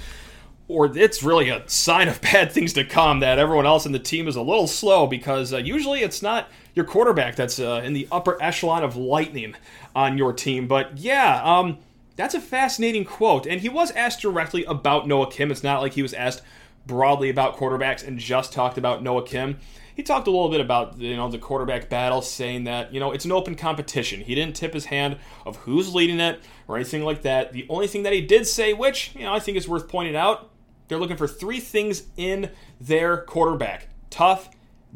or 0.69 0.95
it's 0.97 1.21
really 1.21 1.49
a 1.49 1.67
sign 1.67 2.07
of 2.07 2.21
bad 2.31 2.53
things 2.53 2.71
to 2.73 2.85
come 2.85 3.19
that 3.19 3.37
everyone 3.37 3.65
else 3.65 3.85
in 3.85 3.91
the 3.91 3.99
team 3.99 4.29
is 4.29 4.37
a 4.37 4.41
little 4.41 4.67
slow 4.67 5.05
because 5.05 5.51
uh, 5.51 5.57
usually 5.57 6.01
it's 6.01 6.21
not 6.21 6.47
your 6.75 6.85
quarterback 6.85 7.35
that's 7.35 7.59
uh, 7.59 7.81
in 7.83 7.91
the 7.91 8.07
upper 8.11 8.41
echelon 8.41 8.83
of 8.83 8.95
lightning 8.95 9.55
on 9.93 10.17
your 10.17 10.31
team. 10.31 10.67
But 10.67 10.97
yeah, 10.97 11.41
um, 11.43 11.79
that's 12.15 12.35
a 12.35 12.39
fascinating 12.39 13.03
quote. 13.03 13.45
And 13.45 13.59
he 13.59 13.67
was 13.67 13.91
asked 13.91 14.21
directly 14.21 14.63
about 14.65 15.07
Noah 15.07 15.29
Kim. 15.29 15.51
It's 15.51 15.63
not 15.63 15.81
like 15.81 15.93
he 15.93 16.01
was 16.01 16.13
asked 16.13 16.41
broadly 16.85 17.29
about 17.29 17.57
quarterbacks 17.57 18.07
and 18.07 18.19
just 18.19 18.53
talked 18.53 18.77
about 18.77 19.03
Noah 19.03 19.25
Kim. 19.25 19.57
He 19.95 20.03
talked 20.03 20.27
a 20.27 20.31
little 20.31 20.47
bit 20.47 20.61
about 20.61 20.97
you 20.97 21.17
know 21.17 21.29
the 21.29 21.37
quarterback 21.37 21.89
battle, 21.89 22.21
saying 22.21 22.63
that 22.63 22.93
you 22.93 23.01
know 23.01 23.11
it's 23.11 23.25
an 23.25 23.33
open 23.33 23.55
competition. 23.55 24.21
He 24.21 24.33
didn't 24.33 24.55
tip 24.55 24.73
his 24.73 24.85
hand 24.85 25.17
of 25.45 25.57
who's 25.57 25.93
leading 25.93 26.21
it 26.21 26.41
or 26.69 26.77
anything 26.77 27.03
like 27.03 27.23
that. 27.23 27.51
The 27.51 27.65
only 27.67 27.87
thing 27.87 28.03
that 28.03 28.13
he 28.13 28.21
did 28.21 28.47
say, 28.47 28.71
which 28.71 29.13
you 29.13 29.23
know 29.23 29.33
I 29.33 29.39
think 29.39 29.57
is 29.57 29.67
worth 29.67 29.89
pointing 29.89 30.15
out, 30.15 30.49
they're 30.89 30.97
looking 30.97 31.15
for 31.15 31.27
three 31.27 31.61
things 31.61 32.03
in 32.17 32.51
their 32.81 33.15
quarterback: 33.15 33.87
tough, 34.09 34.49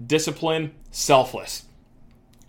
discipline, 0.06 0.74
selfless. 0.92 1.63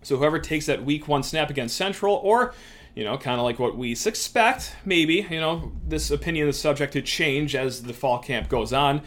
So 0.02 0.17
whoever 0.17 0.41
takes 0.41 0.67
that 0.67 0.85
week 0.85 1.06
one 1.06 1.23
snap 1.23 1.49
against 1.49 1.76
Central, 1.76 2.17
or 2.17 2.53
you 2.94 3.05
know, 3.05 3.19
kind 3.19 3.41
of 3.41 3.44
like 3.44 3.58
what 3.58 3.77
we 3.77 3.94
suspect, 3.94 4.77
maybe, 4.84 5.27
you 5.29 5.41
know, 5.41 5.72
this 5.86 6.10
opinion 6.10 6.48
is 6.48 6.58
subject 6.58 6.93
to 6.93 7.03
change 7.03 7.56
as 7.56 7.82
the 7.82 7.93
fall 7.93 8.20
camp 8.20 8.48
goes 8.48 8.72
on, 8.72 9.03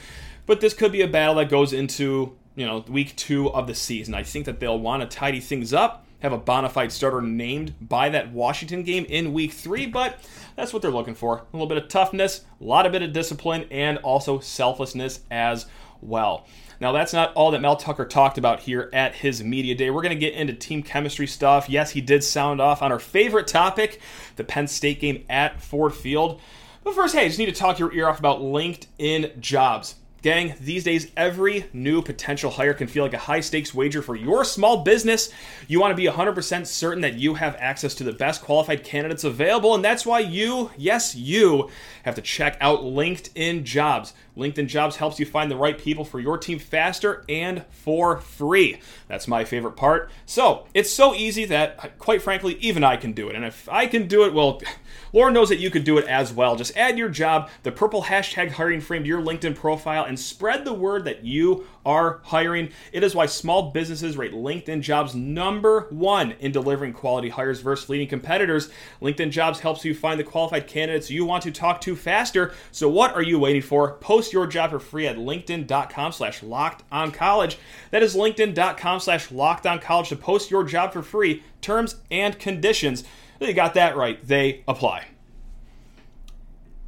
but 0.45 0.59
this 0.59 0.73
could 0.73 0.91
be 0.91 1.01
a 1.01 1.07
battle 1.07 1.35
that 1.35 1.49
goes 1.49 1.71
into, 1.71 2.35
you 2.55 2.65
know, 2.65 2.83
week 2.89 3.15
two 3.15 3.49
of 3.51 3.67
the 3.67 3.75
season. 3.75 4.13
I 4.13 4.23
think 4.23 4.45
that 4.45 4.59
they'll 4.59 4.79
want 4.79 5.09
to 5.09 5.17
tidy 5.17 5.39
things 5.39 5.73
up, 5.73 6.05
have 6.19 6.33
a 6.33 6.37
bona 6.37 6.69
fide 6.69 6.91
starter 6.91 7.21
named 7.21 7.75
by 7.81 8.09
that 8.09 8.31
Washington 8.31 8.83
game 8.83 9.05
in 9.05 9.33
week 9.33 9.51
three, 9.51 9.85
but 9.85 10.19
that's 10.55 10.73
what 10.73 10.81
they're 10.81 10.91
looking 10.91 11.15
for. 11.15 11.37
A 11.37 11.45
little 11.51 11.67
bit 11.67 11.77
of 11.77 11.87
toughness, 11.87 12.45
a 12.59 12.63
lot 12.63 12.85
of 12.85 12.91
bit 12.91 13.03
of 13.03 13.13
discipline, 13.13 13.65
and 13.69 13.97
also 13.99 14.39
selflessness 14.39 15.21
as 15.29 15.67
well. 16.01 16.47
Now, 16.79 16.91
that's 16.91 17.13
not 17.13 17.33
all 17.33 17.51
that 17.51 17.61
Mel 17.61 17.75
Tucker 17.75 18.05
talked 18.05 18.37
about 18.37 18.59
here 18.59 18.89
at 18.93 19.15
his 19.15 19.43
media 19.43 19.73
day. 19.73 19.89
We're 19.89 20.03
going 20.03 20.13
to 20.13 20.19
get 20.19 20.35
into 20.35 20.53
team 20.53 20.83
chemistry 20.83 21.25
stuff. 21.25 21.69
Yes, 21.69 21.91
he 21.91 22.01
did 22.01 22.23
sound 22.23 22.61
off 22.61 22.83
on 22.83 22.91
our 22.91 22.99
favorite 22.99 23.47
topic, 23.47 23.99
the 24.35 24.43
Penn 24.43 24.67
State 24.67 24.99
game 24.99 25.25
at 25.27 25.59
Ford 25.59 25.93
Field. 25.93 26.39
But 26.83 26.93
first, 26.93 27.15
hey, 27.15 27.25
I 27.25 27.27
just 27.27 27.39
need 27.39 27.47
to 27.47 27.51
talk 27.51 27.79
your 27.79 27.93
ear 27.93 28.07
off 28.07 28.19
about 28.19 28.41
LinkedIn 28.41 29.39
jobs. 29.39 29.95
Gang, 30.23 30.55
these 30.59 30.83
days, 30.83 31.11
every 31.15 31.65
new 31.73 32.01
potential 32.01 32.49
hire 32.49 32.73
can 32.73 32.87
feel 32.87 33.03
like 33.03 33.13
a 33.13 33.19
high 33.19 33.39
stakes 33.39 33.73
wager 33.73 34.01
for 34.01 34.15
your 34.15 34.43
small 34.43 34.83
business. 34.83 35.29
You 35.67 35.79
want 35.79 35.91
to 35.91 35.95
be 35.95 36.07
100% 36.07 36.65
certain 36.65 37.01
that 37.01 37.13
you 37.13 37.35
have 37.35 37.55
access 37.59 37.93
to 37.95 38.03
the 38.03 38.13
best 38.13 38.41
qualified 38.41 38.83
candidates 38.83 39.23
available, 39.23 39.75
and 39.75 39.85
that's 39.85 40.07
why 40.07 40.19
you, 40.19 40.71
yes, 40.75 41.15
you, 41.15 41.69
have 42.03 42.15
to 42.15 42.21
check 42.21 42.57
out 42.59 42.81
LinkedIn 42.81 43.63
Jobs. 43.63 44.13
LinkedIn 44.37 44.67
Jobs 44.67 44.97
helps 44.97 45.19
you 45.19 45.25
find 45.25 45.49
the 45.49 45.55
right 45.55 45.77
people 45.77 46.05
for 46.05 46.19
your 46.19 46.37
team 46.37 46.59
faster 46.59 47.25
and 47.27 47.65
for 47.71 48.19
free. 48.19 48.79
That's 49.07 49.27
my 49.27 49.43
favorite 49.43 49.75
part. 49.75 50.09
So, 50.25 50.67
it's 50.73 50.91
so 50.91 51.15
easy 51.15 51.45
that, 51.45 51.97
quite 51.97 52.21
frankly, 52.21 52.57
even 52.61 52.83
I 52.83 52.97
can 52.97 53.13
do 53.13 53.29
it. 53.29 53.35
And 53.35 53.43
if 53.43 53.67
I 53.67 53.87
can 53.87 54.07
do 54.07 54.25
it, 54.25 54.33
well, 54.33 54.61
Lauren 55.13 55.33
knows 55.33 55.49
that 55.49 55.59
you 55.59 55.71
could 55.71 55.83
do 55.83 55.97
it 55.97 56.05
as 56.05 56.31
well. 56.31 56.55
Just 56.55 56.77
add 56.77 56.97
your 56.97 57.09
job, 57.09 57.49
the 57.63 57.71
purple 57.71 58.03
hashtag 58.03 58.51
hiring 58.51 58.81
frame 58.81 59.03
to 59.03 59.07
your 59.07 59.21
LinkedIn 59.21 59.55
profile, 59.55 60.03
and 60.03 60.19
spread 60.19 60.65
the 60.65 60.73
word 60.73 61.05
that 61.05 61.23
you 61.23 61.65
are 61.87 62.19
hiring. 62.25 62.69
It 62.91 63.01
is 63.01 63.15
why 63.15 63.27
small 63.27 63.71
businesses 63.71 64.17
rate 64.17 64.33
LinkedIn 64.33 64.81
jobs 64.81 65.15
number 65.15 65.87
one 65.89 66.33
in 66.33 66.51
delivering 66.51 66.91
quality 66.91 67.29
hires 67.29 67.61
versus 67.61 67.87
leading 67.87 68.09
competitors. 68.09 68.69
LinkedIn 69.01 69.31
jobs 69.31 69.61
helps 69.61 69.85
you 69.85 69.95
find 69.95 70.19
the 70.19 70.25
qualified 70.25 70.67
candidates 70.67 71.09
you 71.09 71.23
want 71.23 71.43
to 71.43 71.51
talk 71.51 71.79
to 71.81 71.95
faster. 71.95 72.53
So 72.73 72.89
what 72.89 73.13
are 73.13 73.21
you 73.21 73.39
waiting 73.39 73.61
for? 73.61 73.93
Post 73.93 74.33
your 74.33 74.47
job 74.47 74.71
for 74.71 74.79
free 74.79 75.07
at 75.07 75.15
linkedin.com 75.15 76.11
slash 76.11 76.43
locked 76.43 76.83
on 76.91 77.11
college. 77.11 77.57
That 77.91 78.03
is 78.03 78.15
linkedin.com 78.15 78.99
slash 78.99 79.31
locked 79.31 79.65
on 79.65 79.79
college 79.79 80.09
to 80.09 80.17
post 80.17 80.51
your 80.51 80.65
job 80.65 80.91
for 80.91 81.01
free. 81.01 81.41
Terms 81.61 81.95
and 82.11 82.37
conditions. 82.37 83.05
You 83.39 83.53
got 83.53 83.75
that 83.75 83.95
right. 83.95 84.21
They 84.27 84.65
apply. 84.67 85.07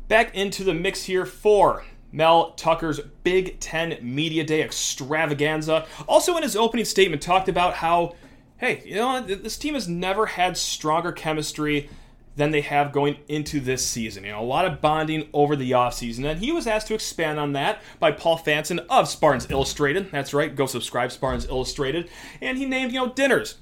Back 0.10 0.36
into 0.36 0.66
the 0.66 0.74
mix 0.74 1.04
here 1.04 1.26
for 1.26 1.86
Mel 2.12 2.52
Tucker's 2.52 3.00
Big 3.24 3.60
Ten 3.60 3.98
Media 4.02 4.44
Day 4.44 4.62
extravaganza. 4.62 5.86
Also, 6.08 6.36
in 6.38 6.44
his 6.44 6.56
opening 6.56 6.86
statement, 6.86 7.22
talked 7.22 7.50
about 7.50 7.76
how, 7.76 8.16
hey, 8.58 8.82
you 8.86 8.96
know, 8.96 9.22
this 9.22 9.58
team 9.58 9.74
has 9.74 9.88
never 9.88 10.26
had 10.26 10.58
stronger 10.58 11.12
chemistry 11.12 11.90
than 12.36 12.52
they 12.52 12.62
have 12.62 12.92
going 12.92 13.18
into 13.28 13.60
this 13.60 13.86
season. 13.86 14.24
You 14.24 14.32
know, 14.32 14.42
a 14.42 14.44
lot 14.44 14.66
of 14.66 14.82
bonding 14.82 15.28
over 15.34 15.56
the 15.56 15.72
offseason. 15.72 16.26
And 16.26 16.40
he 16.40 16.52
was 16.52 16.68
asked 16.68 16.88
to 16.88 16.94
expand 16.94 17.40
on 17.40 17.54
that 17.54 17.82
by 18.00 18.12
Paul 18.12 18.40
Fanson 18.40 18.86
of 18.90 19.10
Spartans 19.10 19.52
Illustrated. 19.52 20.10
That's 20.12 20.34
right, 20.34 20.56
go 20.56 20.66
subscribe, 20.66 21.12
Spartans 21.12 21.48
Illustrated. 21.48 22.10
And 22.42 22.58
he 22.58 22.66
named, 22.66 22.94
you 22.94 23.00
know, 23.00 23.12
dinners, 23.12 23.58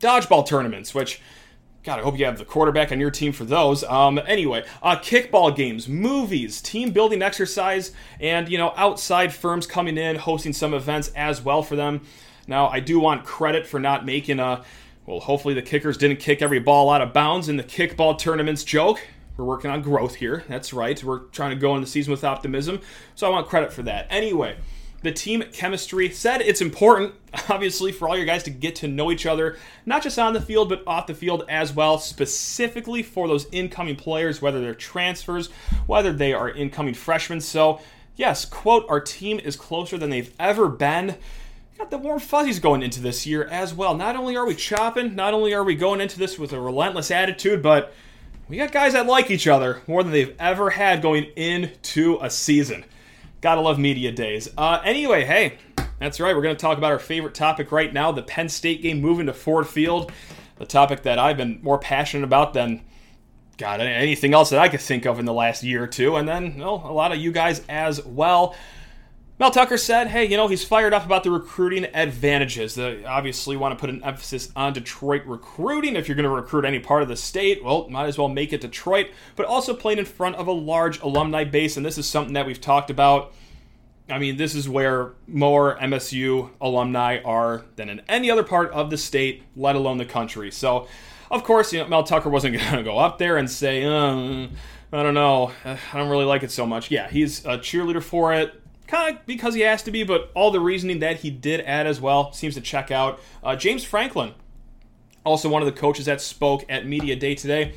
dodgeball 0.00 0.46
tournaments, 0.46 0.94
which 0.94 1.20
God, 1.88 2.00
I 2.00 2.02
hope 2.02 2.18
you 2.18 2.26
have 2.26 2.36
the 2.36 2.44
quarterback 2.44 2.92
on 2.92 3.00
your 3.00 3.10
team 3.10 3.32
for 3.32 3.44
those. 3.44 3.82
Um, 3.82 4.20
anyway, 4.26 4.62
uh, 4.82 4.96
kickball 4.96 5.56
games, 5.56 5.88
movies, 5.88 6.60
team 6.60 6.90
building 6.90 7.22
exercise, 7.22 7.92
and 8.20 8.46
you 8.46 8.58
know 8.58 8.74
outside 8.76 9.32
firms 9.32 9.66
coming 9.66 9.96
in 9.96 10.16
hosting 10.16 10.52
some 10.52 10.74
events 10.74 11.10
as 11.16 11.40
well 11.40 11.62
for 11.62 11.76
them. 11.76 12.02
Now, 12.46 12.68
I 12.68 12.80
do 12.80 13.00
want 13.00 13.24
credit 13.24 13.66
for 13.66 13.80
not 13.80 14.04
making 14.04 14.38
a 14.38 14.66
well. 15.06 15.20
Hopefully, 15.20 15.54
the 15.54 15.62
kickers 15.62 15.96
didn't 15.96 16.18
kick 16.18 16.42
every 16.42 16.58
ball 16.58 16.90
out 16.90 17.00
of 17.00 17.14
bounds 17.14 17.48
in 17.48 17.56
the 17.56 17.64
kickball 17.64 18.18
tournaments 18.18 18.64
joke. 18.64 19.00
We're 19.38 19.46
working 19.46 19.70
on 19.70 19.80
growth 19.80 20.16
here. 20.16 20.44
That's 20.46 20.74
right. 20.74 21.02
We're 21.02 21.20
trying 21.20 21.52
to 21.52 21.56
go 21.56 21.74
in 21.74 21.80
the 21.80 21.86
season 21.86 22.10
with 22.10 22.22
optimism, 22.22 22.82
so 23.14 23.26
I 23.26 23.30
want 23.30 23.48
credit 23.48 23.72
for 23.72 23.82
that. 23.84 24.08
Anyway 24.10 24.58
the 25.02 25.12
team 25.12 25.44
chemistry 25.52 26.10
said 26.10 26.40
it's 26.40 26.60
important, 26.60 27.14
obviously, 27.48 27.92
for 27.92 28.08
all 28.08 28.16
your 28.16 28.26
guys 28.26 28.42
to 28.44 28.50
get 28.50 28.76
to 28.76 28.88
know 28.88 29.12
each 29.12 29.26
other, 29.26 29.56
not 29.86 30.02
just 30.02 30.18
on 30.18 30.32
the 30.32 30.40
field, 30.40 30.68
but 30.68 30.82
off 30.86 31.06
the 31.06 31.14
field 31.14 31.44
as 31.48 31.72
well, 31.72 31.98
specifically 31.98 33.02
for 33.02 33.28
those 33.28 33.46
incoming 33.52 33.96
players, 33.96 34.42
whether 34.42 34.60
they're 34.60 34.74
transfers, 34.74 35.48
whether 35.86 36.12
they 36.12 36.32
are 36.32 36.50
incoming 36.50 36.94
freshmen. 36.94 37.40
So, 37.40 37.80
yes, 38.16 38.44
quote, 38.44 38.86
our 38.88 39.00
team 39.00 39.38
is 39.38 39.56
closer 39.56 39.96
than 39.96 40.10
they've 40.10 40.34
ever 40.38 40.68
been. 40.68 41.16
Got 41.78 41.90
the 41.92 41.98
warm 41.98 42.18
fuzzies 42.18 42.58
going 42.58 42.82
into 42.82 43.00
this 43.00 43.24
year 43.24 43.44
as 43.44 43.72
well. 43.72 43.94
Not 43.94 44.16
only 44.16 44.36
are 44.36 44.46
we 44.46 44.56
chopping, 44.56 45.14
not 45.14 45.32
only 45.32 45.54
are 45.54 45.62
we 45.62 45.76
going 45.76 46.00
into 46.00 46.18
this 46.18 46.36
with 46.36 46.52
a 46.52 46.60
relentless 46.60 47.12
attitude, 47.12 47.62
but 47.62 47.94
we 48.48 48.56
got 48.56 48.72
guys 48.72 48.94
that 48.94 49.06
like 49.06 49.30
each 49.30 49.46
other 49.46 49.82
more 49.86 50.02
than 50.02 50.10
they've 50.10 50.34
ever 50.40 50.70
had 50.70 51.02
going 51.02 51.24
into 51.36 52.18
a 52.20 52.30
season. 52.30 52.84
Gotta 53.40 53.60
love 53.60 53.78
media 53.78 54.12
days. 54.12 54.48
Uh, 54.56 54.80
anyway, 54.84 55.24
hey, 55.24 55.58
that's 55.98 56.20
right. 56.20 56.34
We're 56.34 56.42
going 56.42 56.56
to 56.56 56.60
talk 56.60 56.78
about 56.78 56.92
our 56.92 56.98
favorite 56.98 57.34
topic 57.34 57.72
right 57.72 57.92
now 57.92 58.12
the 58.12 58.22
Penn 58.22 58.48
State 58.48 58.82
game 58.82 59.00
moving 59.00 59.26
to 59.26 59.32
Ford 59.32 59.66
Field. 59.66 60.12
The 60.56 60.66
topic 60.66 61.02
that 61.02 61.18
I've 61.18 61.36
been 61.36 61.60
more 61.62 61.78
passionate 61.78 62.24
about 62.24 62.52
than, 62.52 62.82
God, 63.58 63.80
anything 63.80 64.34
else 64.34 64.50
that 64.50 64.58
I 64.58 64.68
could 64.68 64.80
think 64.80 65.06
of 65.06 65.18
in 65.18 65.24
the 65.24 65.32
last 65.32 65.62
year 65.62 65.84
or 65.84 65.86
two. 65.86 66.16
And 66.16 66.28
then, 66.28 66.58
well, 66.58 66.82
a 66.84 66.92
lot 66.92 67.12
of 67.12 67.18
you 67.18 67.32
guys 67.32 67.62
as 67.68 68.04
well. 68.04 68.56
Mel 69.38 69.52
Tucker 69.52 69.78
said, 69.78 70.08
hey, 70.08 70.24
you 70.24 70.36
know, 70.36 70.48
he's 70.48 70.64
fired 70.64 70.92
up 70.92 71.06
about 71.06 71.22
the 71.22 71.30
recruiting 71.30 71.86
advantages. 71.94 72.74
They 72.74 73.04
obviously 73.04 73.56
want 73.56 73.72
to 73.72 73.80
put 73.80 73.88
an 73.88 74.02
emphasis 74.02 74.50
on 74.56 74.72
Detroit 74.72 75.24
recruiting. 75.26 75.94
If 75.94 76.08
you're 76.08 76.16
going 76.16 76.24
to 76.24 76.30
recruit 76.30 76.64
any 76.64 76.80
part 76.80 77.02
of 77.02 77.08
the 77.08 77.14
state, 77.14 77.62
well, 77.62 77.88
might 77.88 78.06
as 78.06 78.18
well 78.18 78.28
make 78.28 78.52
it 78.52 78.60
Detroit, 78.60 79.10
but 79.36 79.46
also 79.46 79.74
playing 79.74 80.00
in 80.00 80.06
front 80.06 80.34
of 80.34 80.48
a 80.48 80.52
large 80.52 81.00
alumni 81.02 81.44
base. 81.44 81.76
And 81.76 81.86
this 81.86 81.98
is 81.98 82.06
something 82.08 82.34
that 82.34 82.46
we've 82.46 82.60
talked 82.60 82.90
about. 82.90 83.32
I 84.10 84.18
mean, 84.18 84.38
this 84.38 84.56
is 84.56 84.68
where 84.68 85.12
more 85.28 85.78
MSU 85.78 86.50
alumni 86.60 87.20
are 87.24 87.64
than 87.76 87.88
in 87.90 88.02
any 88.08 88.32
other 88.32 88.42
part 88.42 88.72
of 88.72 88.90
the 88.90 88.98
state, 88.98 89.44
let 89.54 89.76
alone 89.76 89.98
the 89.98 90.04
country. 90.04 90.50
So, 90.50 90.88
of 91.30 91.44
course, 91.44 91.72
you 91.72 91.78
know, 91.78 91.86
Mel 91.86 92.02
Tucker 92.02 92.28
wasn't 92.28 92.56
going 92.58 92.76
to 92.78 92.82
go 92.82 92.98
up 92.98 93.18
there 93.18 93.36
and 93.36 93.48
say, 93.48 93.84
uh, 93.84 94.48
I 94.92 95.02
don't 95.04 95.14
know, 95.14 95.52
I 95.64 95.78
don't 95.92 96.08
really 96.08 96.24
like 96.24 96.42
it 96.42 96.50
so 96.50 96.66
much. 96.66 96.90
Yeah, 96.90 97.08
he's 97.08 97.44
a 97.44 97.58
cheerleader 97.58 98.02
for 98.02 98.34
it 98.34 98.57
kind 98.88 99.16
of 99.16 99.26
because 99.26 99.54
he 99.54 99.60
has 99.60 99.82
to 99.84 99.90
be, 99.90 100.02
but 100.02 100.32
all 100.34 100.50
the 100.50 100.60
reasoning 100.60 100.98
that 100.98 101.18
he 101.18 101.30
did 101.30 101.60
add 101.60 101.86
as 101.86 102.00
well 102.00 102.32
seems 102.32 102.54
to 102.54 102.60
check 102.60 102.90
out. 102.90 103.20
Uh, 103.44 103.54
James 103.54 103.84
Franklin, 103.84 104.34
also 105.24 105.48
one 105.48 105.62
of 105.62 105.66
the 105.66 105.78
coaches 105.78 106.06
that 106.06 106.20
spoke 106.20 106.64
at 106.68 106.86
Media 106.86 107.14
Day 107.14 107.34
today. 107.34 107.74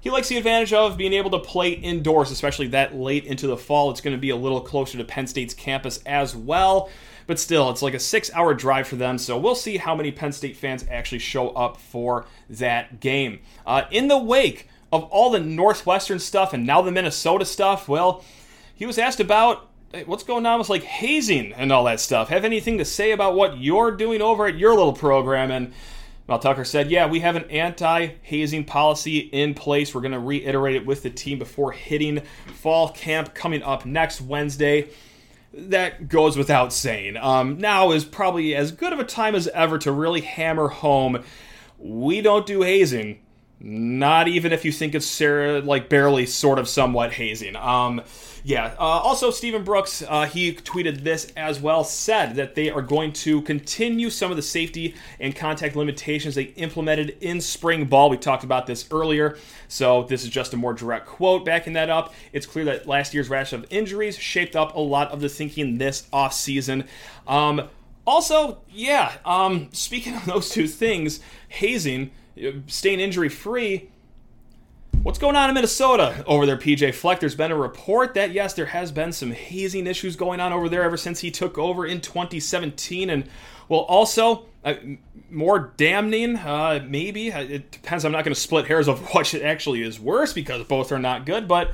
He 0.00 0.10
likes 0.10 0.28
the 0.28 0.38
advantage 0.38 0.72
of 0.72 0.96
being 0.96 1.12
able 1.12 1.30
to 1.30 1.38
play 1.38 1.70
indoors, 1.70 2.30
especially 2.30 2.68
that 2.68 2.94
late 2.94 3.26
into 3.26 3.46
the 3.46 3.56
fall. 3.56 3.90
It's 3.90 4.00
going 4.00 4.16
to 4.16 4.20
be 4.20 4.30
a 4.30 4.36
little 4.36 4.60
closer 4.60 4.98
to 4.98 5.04
Penn 5.04 5.26
State's 5.26 5.54
campus 5.54 6.02
as 6.04 6.34
well. 6.34 6.90
But 7.26 7.38
still, 7.38 7.70
it's 7.70 7.82
like 7.82 7.94
a 7.94 8.00
six 8.00 8.30
hour 8.34 8.54
drive 8.54 8.88
for 8.88 8.96
them, 8.96 9.18
so 9.18 9.38
we'll 9.38 9.54
see 9.54 9.76
how 9.76 9.94
many 9.94 10.10
Penn 10.10 10.32
State 10.32 10.56
fans 10.56 10.84
actually 10.90 11.20
show 11.20 11.50
up 11.50 11.76
for 11.76 12.26
that 12.48 12.98
game. 12.98 13.40
Uh, 13.64 13.82
in 13.90 14.08
the 14.08 14.18
wake 14.18 14.68
of 14.90 15.04
all 15.04 15.30
the 15.30 15.38
Northwestern 15.38 16.18
stuff 16.18 16.52
and 16.52 16.66
now 16.66 16.82
the 16.82 16.90
Minnesota 16.90 17.44
stuff, 17.44 17.88
well, 17.88 18.24
he 18.74 18.86
was 18.86 18.98
asked 18.98 19.20
about 19.20 19.69
what's 20.06 20.22
going 20.22 20.46
on 20.46 20.58
with 20.58 20.68
like 20.68 20.84
hazing 20.84 21.52
and 21.52 21.72
all 21.72 21.84
that 21.84 22.00
stuff? 22.00 22.28
Have 22.28 22.44
anything 22.44 22.78
to 22.78 22.84
say 22.84 23.12
about 23.12 23.34
what 23.34 23.58
you're 23.58 23.90
doing 23.90 24.22
over 24.22 24.46
at 24.46 24.56
your 24.56 24.74
little 24.74 24.92
program? 24.92 25.50
And 25.50 25.72
Mel 26.28 26.38
Tucker 26.38 26.64
said, 26.64 26.90
Yeah, 26.90 27.06
we 27.06 27.20
have 27.20 27.36
an 27.36 27.50
anti 27.50 28.08
hazing 28.22 28.64
policy 28.64 29.18
in 29.18 29.54
place. 29.54 29.94
We're 29.94 30.00
going 30.00 30.12
to 30.12 30.18
reiterate 30.18 30.76
it 30.76 30.86
with 30.86 31.02
the 31.02 31.10
team 31.10 31.38
before 31.38 31.72
hitting 31.72 32.22
fall 32.54 32.90
camp 32.90 33.34
coming 33.34 33.62
up 33.62 33.84
next 33.84 34.20
Wednesday. 34.20 34.88
That 35.52 36.08
goes 36.08 36.36
without 36.36 36.72
saying. 36.72 37.16
Um, 37.16 37.58
now 37.58 37.90
is 37.90 38.04
probably 38.04 38.54
as 38.54 38.70
good 38.70 38.92
of 38.92 39.00
a 39.00 39.04
time 39.04 39.34
as 39.34 39.48
ever 39.48 39.78
to 39.78 39.90
really 39.90 40.20
hammer 40.20 40.68
home 40.68 41.24
we 41.80 42.20
don't 42.20 42.46
do 42.46 42.62
hazing. 42.62 43.20
Not 43.62 44.26
even 44.26 44.52
if 44.52 44.64
you 44.64 44.72
think 44.72 44.94
it's 44.94 45.04
Sarah, 45.06 45.60
like 45.60 45.90
barely 45.90 46.24
sort 46.24 46.58
of 46.58 46.66
somewhat 46.66 47.12
hazing. 47.12 47.56
Um, 47.56 48.00
yeah. 48.42 48.74
Uh, 48.78 48.82
also, 48.82 49.30
Stephen 49.30 49.64
Brooks, 49.64 50.02
uh, 50.08 50.24
he 50.24 50.54
tweeted 50.54 51.02
this 51.02 51.30
as 51.36 51.60
well, 51.60 51.84
said 51.84 52.36
that 52.36 52.54
they 52.54 52.70
are 52.70 52.80
going 52.80 53.12
to 53.12 53.42
continue 53.42 54.08
some 54.08 54.30
of 54.30 54.38
the 54.38 54.42
safety 54.42 54.94
and 55.18 55.36
contact 55.36 55.76
limitations 55.76 56.34
they 56.34 56.44
implemented 56.44 57.18
in 57.20 57.40
spring 57.40 57.84
ball. 57.84 58.08
We 58.08 58.16
talked 58.16 58.44
about 58.44 58.66
this 58.66 58.88
earlier, 58.90 59.36
so 59.68 60.04
this 60.04 60.24
is 60.24 60.30
just 60.30 60.54
a 60.54 60.56
more 60.56 60.72
direct 60.72 61.06
quote 61.06 61.44
backing 61.44 61.74
that 61.74 61.90
up. 61.90 62.14
It's 62.32 62.46
clear 62.46 62.64
that 62.64 62.86
last 62.86 63.12
year's 63.12 63.28
rash 63.28 63.52
of 63.52 63.66
injuries 63.68 64.16
shaped 64.16 64.56
up 64.56 64.74
a 64.74 64.80
lot 64.80 65.10
of 65.10 65.20
the 65.20 65.28
thinking 65.28 65.76
this 65.76 66.06
offseason. 66.12 66.86
Um, 67.26 67.68
also, 68.06 68.62
yeah, 68.70 69.12
um, 69.24 69.68
speaking 69.72 70.16
of 70.16 70.24
those 70.26 70.48
two 70.48 70.66
things, 70.66 71.20
hazing, 71.48 72.10
staying 72.66 73.00
injury 73.00 73.28
free 73.28 73.90
What's 75.02 75.18
going 75.18 75.34
on 75.34 75.48
in 75.48 75.54
Minnesota 75.54 76.22
over 76.26 76.44
there, 76.44 76.58
PJ 76.58 76.92
Fleck? 76.92 77.20
There's 77.20 77.34
been 77.34 77.50
a 77.50 77.56
report 77.56 78.12
that, 78.14 78.32
yes, 78.32 78.52
there 78.52 78.66
has 78.66 78.92
been 78.92 79.12
some 79.12 79.30
hazing 79.30 79.86
issues 79.86 80.14
going 80.14 80.40
on 80.40 80.52
over 80.52 80.68
there 80.68 80.82
ever 80.82 80.98
since 80.98 81.20
he 81.20 81.30
took 81.30 81.56
over 81.56 81.86
in 81.86 82.02
2017. 82.02 83.08
And, 83.08 83.26
well, 83.70 83.80
also, 83.80 84.44
uh, 84.62 84.74
more 85.30 85.72
damning, 85.78 86.36
uh, 86.36 86.84
maybe. 86.86 87.32
Uh, 87.32 87.40
it 87.40 87.70
depends. 87.70 88.04
I'm 88.04 88.12
not 88.12 88.26
going 88.26 88.34
to 88.34 88.40
split 88.40 88.66
hairs 88.66 88.88
of 88.88 89.00
what 89.14 89.32
actually 89.34 89.82
is 89.82 89.98
worse 89.98 90.34
because 90.34 90.66
both 90.66 90.92
are 90.92 90.98
not 90.98 91.24
good. 91.24 91.48
But 91.48 91.72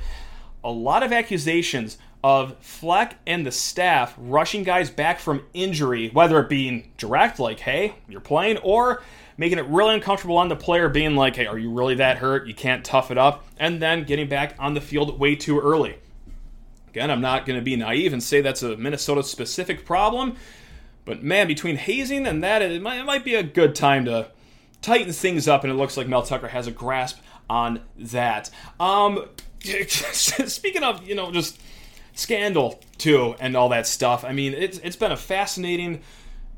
a 0.62 0.70
lot 0.70 1.02
of 1.02 1.12
accusations 1.12 1.98
of 2.22 2.56
Fleck 2.60 3.16
and 3.26 3.44
the 3.44 3.50
staff 3.50 4.14
rushing 4.18 4.62
guys 4.62 4.88
back 4.88 5.18
from 5.18 5.44
injury, 5.52 6.10
whether 6.10 6.38
it 6.38 6.48
being 6.48 6.92
direct, 6.96 7.40
like, 7.40 7.58
hey, 7.58 7.96
you're 8.08 8.20
playing, 8.20 8.58
or 8.58 9.02
making 9.36 9.58
it 9.58 9.66
really 9.66 9.94
uncomfortable 9.94 10.38
on 10.38 10.48
the 10.48 10.56
player, 10.56 10.88
being 10.88 11.14
like, 11.14 11.36
hey, 11.36 11.46
are 11.46 11.58
you 11.58 11.70
really 11.70 11.96
that 11.96 12.18
hurt? 12.18 12.46
You 12.46 12.54
can't 12.54 12.84
tough 12.84 13.10
it 13.10 13.18
up. 13.18 13.46
And 13.58 13.80
then 13.80 14.04
getting 14.04 14.28
back 14.28 14.54
on 14.58 14.74
the 14.74 14.80
field 14.80 15.18
way 15.18 15.34
too 15.36 15.60
early. 15.60 15.98
Again, 16.88 17.10
I'm 17.10 17.20
not 17.20 17.44
going 17.44 17.58
to 17.58 17.64
be 17.64 17.76
naive 17.76 18.12
and 18.12 18.22
say 18.22 18.40
that's 18.40 18.62
a 18.62 18.76
Minnesota 18.76 19.22
specific 19.22 19.84
problem, 19.84 20.36
but 21.04 21.22
man, 21.22 21.46
between 21.46 21.76
hazing 21.76 22.26
and 22.26 22.42
that, 22.42 22.62
it 22.62 22.80
might, 22.80 22.98
it 22.98 23.04
might 23.04 23.24
be 23.24 23.34
a 23.34 23.42
good 23.42 23.74
time 23.74 24.06
to 24.06 24.30
tighten 24.80 25.12
things 25.12 25.46
up, 25.46 25.62
and 25.62 25.72
it 25.72 25.76
looks 25.76 25.96
like 25.96 26.08
Mel 26.08 26.22
Tucker 26.22 26.48
has 26.48 26.66
a 26.66 26.70
grasp 26.70 27.18
on 27.50 27.80
that. 27.96 28.50
Um, 28.80 29.26
speaking 29.62 30.82
of, 30.82 31.06
you 31.06 31.14
know, 31.14 31.30
just 31.30 31.60
scandal 32.14 32.80
too 32.98 33.34
and 33.38 33.56
all 33.56 33.68
that 33.68 33.86
stuff. 33.86 34.24
I 34.24 34.32
mean, 34.32 34.54
it's 34.54 34.78
it's 34.78 34.96
been 34.96 35.12
a 35.12 35.16
fascinating 35.16 36.00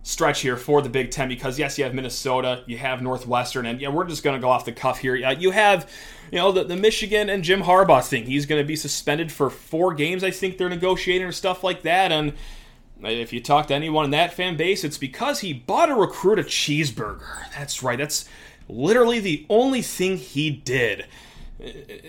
stretch 0.08 0.40
here 0.40 0.56
for 0.56 0.80
the 0.80 0.88
Big 0.88 1.10
Ten 1.10 1.28
because 1.28 1.58
yes, 1.58 1.76
you 1.76 1.84
have 1.84 1.92
Minnesota, 1.92 2.64
you 2.66 2.78
have 2.78 3.02
Northwestern, 3.02 3.66
and 3.66 3.78
yeah, 3.78 3.90
we're 3.90 4.06
just 4.06 4.22
going 4.22 4.34
to 4.34 4.40
go 4.40 4.48
off 4.48 4.64
the 4.64 4.72
cuff 4.72 5.00
here. 5.00 5.14
Uh, 5.22 5.32
you 5.32 5.50
have, 5.50 5.86
you 6.32 6.38
know, 6.38 6.50
the, 6.50 6.64
the 6.64 6.76
Michigan 6.76 7.28
and 7.28 7.44
Jim 7.44 7.62
Harbaugh 7.62 8.02
thing. 8.02 8.24
He's 8.24 8.46
going 8.46 8.62
to 8.62 8.66
be 8.66 8.74
suspended 8.74 9.30
for 9.30 9.50
four 9.50 9.92
games. 9.92 10.24
I 10.24 10.30
think 10.30 10.56
they're 10.56 10.70
negotiating 10.70 11.26
or 11.26 11.32
stuff 11.32 11.62
like 11.62 11.82
that, 11.82 12.10
and 12.10 12.32
If 13.00 13.32
you 13.32 13.40
talk 13.40 13.68
to 13.68 13.74
anyone 13.74 14.06
in 14.06 14.10
that 14.12 14.32
fan 14.32 14.56
base, 14.56 14.82
it's 14.82 14.98
because 14.98 15.40
he 15.40 15.52
bought 15.52 15.90
a 15.90 15.94
recruit 15.94 16.38
a 16.38 16.42
cheeseburger. 16.42 17.50
That's 17.54 17.82
right, 17.82 17.98
that's 17.98 18.28
literally 18.68 19.20
the 19.20 19.46
only 19.48 19.82
thing 19.82 20.16
he 20.16 20.50
did. 20.50 21.06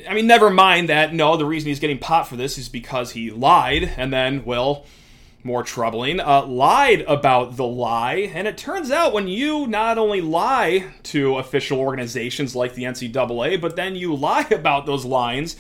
I 0.08 0.14
mean, 0.14 0.28
never 0.28 0.50
mind 0.50 0.90
that, 0.90 1.14
no, 1.14 1.38
the 1.38 1.46
reason 1.46 1.68
he's 1.68 1.80
getting 1.80 2.00
pot 2.00 2.28
for 2.28 2.36
this 2.36 2.58
is 2.58 2.70
because 2.70 3.12
he 3.12 3.30
lied, 3.30 3.92
and 3.98 4.12
then, 4.12 4.46
well, 4.46 4.86
more 5.50 5.64
troubling, 5.64 6.20
uh, 6.20 6.46
lied 6.46 7.02
about 7.02 7.58
the 7.58 7.66
lie. 7.66 8.32
And 8.36 8.48
it 8.48 8.56
turns 8.56 8.92
out 8.92 9.14
when 9.14 9.28
you 9.28 9.66
not 9.66 9.98
only 9.98 10.22
lie 10.22 10.86
to 11.04 11.38
official 11.38 11.80
organizations 11.80 12.56
like 12.56 12.76
the 12.76 12.84
NCAA, 12.84 13.60
but 13.60 13.76
then 13.76 13.96
you 13.96 14.16
lie 14.16 14.48
about 14.52 14.86
those 14.86 15.06
lines 15.06 15.58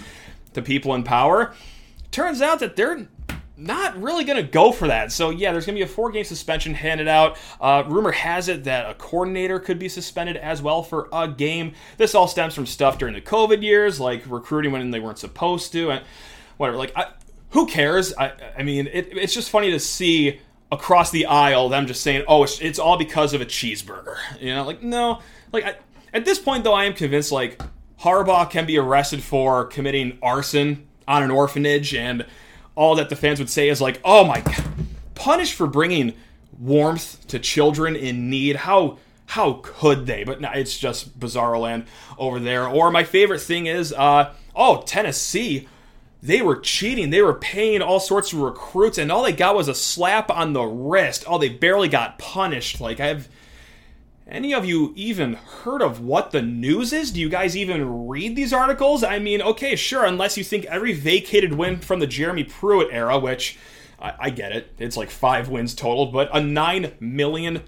to 0.53 0.61
people 0.61 0.93
in 0.93 1.03
power, 1.03 1.55
turns 2.11 2.39
out 2.39 2.59
that 2.59 2.75
they're 2.75 3.07
not 3.57 3.99
really 3.99 4.23
going 4.23 4.37
to 4.37 4.49
go 4.49 4.71
for 4.71 4.87
that. 4.87 5.11
So, 5.11 5.31
yeah, 5.31 5.51
there's 5.51 5.65
going 5.65 5.75
to 5.75 5.79
be 5.79 5.91
a 5.91 5.93
four 5.93 6.11
game 6.11 6.23
suspension 6.23 6.75
handed 6.75 7.07
out. 7.07 7.37
Uh, 7.59 7.83
rumor 7.87 8.11
has 8.11 8.47
it 8.47 8.65
that 8.65 8.91
a 8.91 8.93
coordinator 8.93 9.59
could 9.59 9.79
be 9.79 9.89
suspended 9.89 10.37
as 10.37 10.61
well 10.61 10.83
for 10.83 11.09
a 11.11 11.27
game. 11.27 11.73
This 11.97 12.13
all 12.13 12.27
stems 12.27 12.53
from 12.53 12.67
stuff 12.67 12.99
during 12.99 13.15
the 13.15 13.21
COVID 13.21 13.63
years, 13.63 13.99
like 13.99 14.23
recruiting 14.27 14.71
when 14.71 14.91
they 14.91 14.99
weren't 14.99 15.17
supposed 15.17 15.71
to, 15.71 15.89
and 15.89 16.05
whatever. 16.57 16.77
Like, 16.77 16.93
I, 16.95 17.07
who 17.51 17.65
cares? 17.67 18.13
I, 18.15 18.33
I 18.57 18.63
mean, 18.63 18.87
it, 18.87 19.09
it's 19.11 19.33
just 19.33 19.49
funny 19.49 19.71
to 19.71 19.79
see 19.79 20.39
across 20.71 21.11
the 21.11 21.25
aisle 21.25 21.69
them 21.69 21.87
just 21.87 22.01
saying, 22.01 22.25
"Oh, 22.27 22.43
it's, 22.43 22.59
it's 22.59 22.79
all 22.79 22.97
because 22.97 23.33
of 23.33 23.41
a 23.41 23.45
cheeseburger." 23.45 24.17
You 24.39 24.55
know, 24.55 24.65
like 24.65 24.83
no, 24.83 25.21
like 25.51 25.65
I, 25.65 25.75
at 26.13 26.25
this 26.25 26.39
point 26.39 26.63
though, 26.63 26.73
I 26.73 26.85
am 26.85 26.93
convinced 26.93 27.31
like 27.31 27.61
Harbaugh 28.01 28.49
can 28.49 28.65
be 28.65 28.77
arrested 28.77 29.23
for 29.23 29.65
committing 29.65 30.17
arson 30.21 30.87
on 31.07 31.23
an 31.23 31.31
orphanage 31.31 31.93
and 31.95 32.25
all 32.75 32.95
that 32.95 33.09
the 33.09 33.15
fans 33.15 33.39
would 33.39 33.49
say 33.49 33.69
is 33.69 33.81
like, 33.81 33.99
"Oh 34.03 34.25
my 34.25 34.41
god, 34.41 34.63
punished 35.15 35.53
for 35.53 35.67
bringing 35.67 36.13
warmth 36.57 37.27
to 37.27 37.39
children 37.39 37.95
in 37.95 38.29
need." 38.29 38.55
How 38.57 38.99
how 39.25 39.59
could 39.63 40.05
they? 40.05 40.23
But 40.23 40.41
no, 40.41 40.49
it's 40.51 40.77
just 40.77 41.19
bizarro 41.19 41.61
land 41.61 41.85
over 42.17 42.39
there. 42.39 42.67
Or 42.67 42.89
my 42.89 43.03
favorite 43.03 43.41
thing 43.41 43.67
is, 43.67 43.93
uh, 43.93 44.33
oh, 44.55 44.81
Tennessee. 44.85 45.67
They 46.21 46.41
were 46.41 46.57
cheating. 46.57 47.09
They 47.09 47.21
were 47.21 47.33
paying 47.33 47.81
all 47.81 47.99
sorts 47.99 48.33
of 48.33 48.39
recruits, 48.39 48.97
and 48.97 49.11
all 49.11 49.23
they 49.23 49.31
got 49.31 49.55
was 49.55 49.67
a 49.67 49.75
slap 49.75 50.29
on 50.29 50.53
the 50.53 50.63
wrist. 50.63 51.23
Oh, 51.27 51.37
they 51.37 51.49
barely 51.49 51.87
got 51.87 52.19
punished. 52.19 52.81
Like 52.81 52.99
I've 52.99 53.29
any 54.27 54.53
of 54.53 54.63
you 54.63 54.93
even 54.95 55.33
heard 55.33 55.81
of 55.81 56.01
what 56.01 56.31
the 56.31 56.41
news 56.41 56.93
is? 56.93 57.11
Do 57.11 57.19
you 57.19 57.29
guys 57.29 57.57
even 57.57 58.07
read 58.07 58.35
these 58.35 58.53
articles? 58.53 59.03
I 59.03 59.17
mean, 59.17 59.41
okay, 59.41 59.75
sure, 59.75 60.05
unless 60.05 60.37
you 60.37 60.43
think 60.43 60.65
every 60.65 60.93
vacated 60.93 61.53
win 61.53 61.79
from 61.79 61.99
the 61.99 62.05
Jeremy 62.05 62.43
Pruitt 62.43 62.89
era, 62.91 63.17
which 63.17 63.57
I, 64.01 64.13
I 64.19 64.29
get 64.29 64.51
it, 64.53 64.73
it's 64.77 64.95
like 64.95 65.09
five 65.09 65.49
wins 65.49 65.75
total, 65.75 66.07
but 66.07 66.29
a 66.29 66.39
$9 66.39 67.01
million 67.01 67.59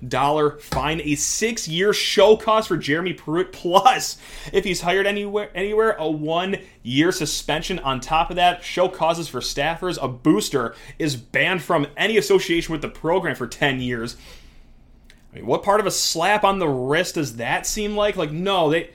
fine, 0.59 1.01
a 1.01 1.15
six 1.15 1.67
year 1.67 1.93
show 1.93 2.37
cause 2.37 2.67
for 2.67 2.77
Jeremy 2.77 3.13
Pruitt, 3.13 3.51
plus 3.51 4.17
if 4.53 4.63
he's 4.63 4.81
hired 4.81 5.05
anywhere, 5.05 5.51
anywhere 5.53 5.91
a 5.91 6.09
one 6.09 6.57
year 6.83 7.11
suspension 7.11 7.79
on 7.79 7.99
top 7.99 8.29
of 8.29 8.37
that, 8.37 8.63
show 8.63 8.87
causes 8.87 9.27
for 9.27 9.41
staffers, 9.41 9.97
a 10.01 10.07
booster 10.07 10.73
is 10.97 11.15
banned 11.15 11.61
from 11.61 11.87
any 11.97 12.17
association 12.17 12.71
with 12.71 12.81
the 12.81 12.89
program 12.89 13.35
for 13.35 13.47
10 13.47 13.81
years. 13.81 14.15
I 15.31 15.37
mean, 15.37 15.45
what 15.45 15.63
part 15.63 15.79
of 15.79 15.85
a 15.85 15.91
slap 15.91 16.43
on 16.43 16.59
the 16.59 16.67
wrist 16.67 17.15
does 17.15 17.37
that 17.37 17.65
seem 17.65 17.95
like? 17.95 18.15
Like, 18.15 18.31
no, 18.31 18.69
they 18.69 18.91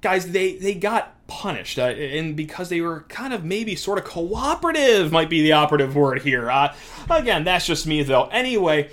guys, 0.00 0.30
they 0.30 0.56
they 0.56 0.74
got 0.74 1.14
punished, 1.28 1.78
uh, 1.78 1.82
and 1.82 2.34
because 2.34 2.68
they 2.68 2.80
were 2.80 3.02
kind 3.02 3.32
of 3.32 3.44
maybe 3.44 3.76
sort 3.76 3.98
of 3.98 4.04
cooperative, 4.04 5.12
might 5.12 5.30
be 5.30 5.42
the 5.42 5.52
operative 5.52 5.94
word 5.94 6.22
here. 6.22 6.50
Uh, 6.50 6.74
again, 7.08 7.44
that's 7.44 7.64
just 7.64 7.86
me 7.86 8.02
though. 8.02 8.24
Anyway, 8.24 8.90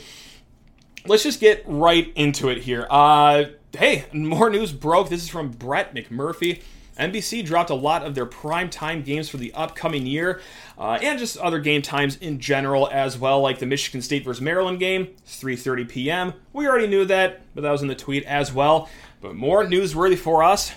let's 1.08 1.24
just 1.24 1.40
get 1.40 1.64
right 1.66 2.12
into 2.16 2.50
it 2.50 2.60
here. 2.60 2.86
Uh, 2.92 3.46
hey, 3.76 4.06
more 4.14 4.52
news 4.52 4.72
broke. 4.72 5.10
This 5.10 5.24
is 5.24 5.30
from 5.30 5.50
Brett 5.50 5.96
McMurphy. 5.96 6.62
NBC 7.00 7.46
dropped 7.46 7.70
a 7.70 7.76
lot 7.76 8.04
of 8.04 8.16
their 8.16 8.26
prime 8.26 8.70
time 8.70 9.02
games 9.02 9.28
for 9.28 9.38
the 9.38 9.54
upcoming 9.54 10.06
year, 10.06 10.40
uh, 10.78 10.98
and 11.02 11.20
just 11.20 11.38
other 11.38 11.60
game 11.60 11.82
times 11.82 12.16
in 12.18 12.40
general 12.40 12.90
as 12.90 13.18
well, 13.18 13.42
like 13.42 13.60
the 13.60 13.66
Michigan 13.66 14.02
State 14.02 14.24
versus 14.24 14.42
Maryland 14.42 14.80
game, 14.80 15.08
3:30 15.28 15.90
p.m. 15.90 16.34
We 16.54 16.68
already 16.68 16.88
knew 16.88 17.04
that, 17.06 17.42
but 17.54 17.62
that 17.62 17.72
was 17.72 17.82
in 17.82 17.90
the 17.90 17.96
tweet 17.96 18.24
as 18.24 18.54
well. 18.54 18.90
But 19.20 19.36
more 19.36 19.66
newsworthy 19.66 20.18
for 20.18 20.44
us: 20.44 20.72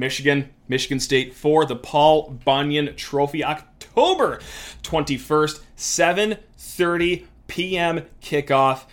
Michigan, 0.00 0.50
Michigan 0.66 0.98
State 0.98 1.34
for 1.34 1.64
the 1.64 1.76
Paul 1.76 2.30
Bunyan 2.44 2.96
Trophy, 2.96 3.44
October 3.44 4.40
21st, 4.82 5.60
7:30 5.76 7.26
p.m. 7.46 8.06
kickoff 8.20 8.86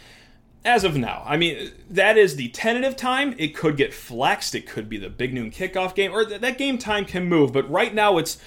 as 0.66 0.84
of 0.84 0.98
now. 0.98 1.24
I 1.26 1.38
mean, 1.38 1.72
that 1.90 2.18
is 2.18 2.36
the 2.36 2.50
tentative 2.50 2.96
time. 2.96 3.34
It 3.38 3.56
could 3.56 3.78
get 3.78 3.94
flexed. 3.94 4.54
It 4.54 4.68
could 4.68 4.90
be 4.90 4.98
the 4.98 5.10
big 5.10 5.34
noon 5.34 5.50
kickoff 5.50 5.96
game, 5.96 6.12
or 6.12 6.26
th- 6.26 6.42
that 6.42 6.58
game 6.58 6.78
time 6.78 7.06
can 7.06 7.26
move. 7.26 7.54
But 7.54 7.70
right 7.70 7.94
now, 7.94 8.18
it's 8.18 8.38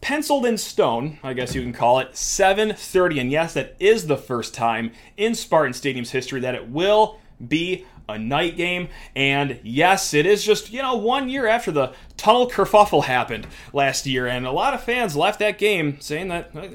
penciled 0.00 0.46
in 0.46 0.56
stone. 0.56 1.18
I 1.22 1.32
guess 1.32 1.54
you 1.54 1.62
can 1.62 1.72
call 1.72 1.98
it 1.98 2.12
7:30. 2.14 3.20
And 3.20 3.30
yes, 3.30 3.54
that 3.54 3.74
is 3.80 4.06
the 4.06 4.16
first 4.16 4.54
time 4.54 4.92
in 5.16 5.34
Spartan 5.34 5.72
Stadium's 5.72 6.12
history 6.12 6.40
that 6.40 6.54
it 6.54 6.68
will 6.68 7.18
be 7.46 7.84
a 8.08 8.18
night 8.18 8.56
game. 8.56 8.88
And 9.14 9.60
yes, 9.62 10.14
it 10.14 10.26
is 10.26 10.44
just, 10.44 10.72
you 10.72 10.82
know, 10.82 10.96
one 10.96 11.28
year 11.28 11.46
after 11.46 11.70
the 11.70 11.92
tunnel 12.16 12.50
kerfuffle 12.50 13.04
happened 13.04 13.46
last 13.72 14.06
year. 14.06 14.26
And 14.26 14.46
a 14.46 14.50
lot 14.52 14.74
of 14.74 14.82
fans 14.82 15.14
left 15.14 15.38
that 15.40 15.58
game 15.58 16.00
saying 16.00 16.28
that 16.28 16.50
uh, 16.56 16.68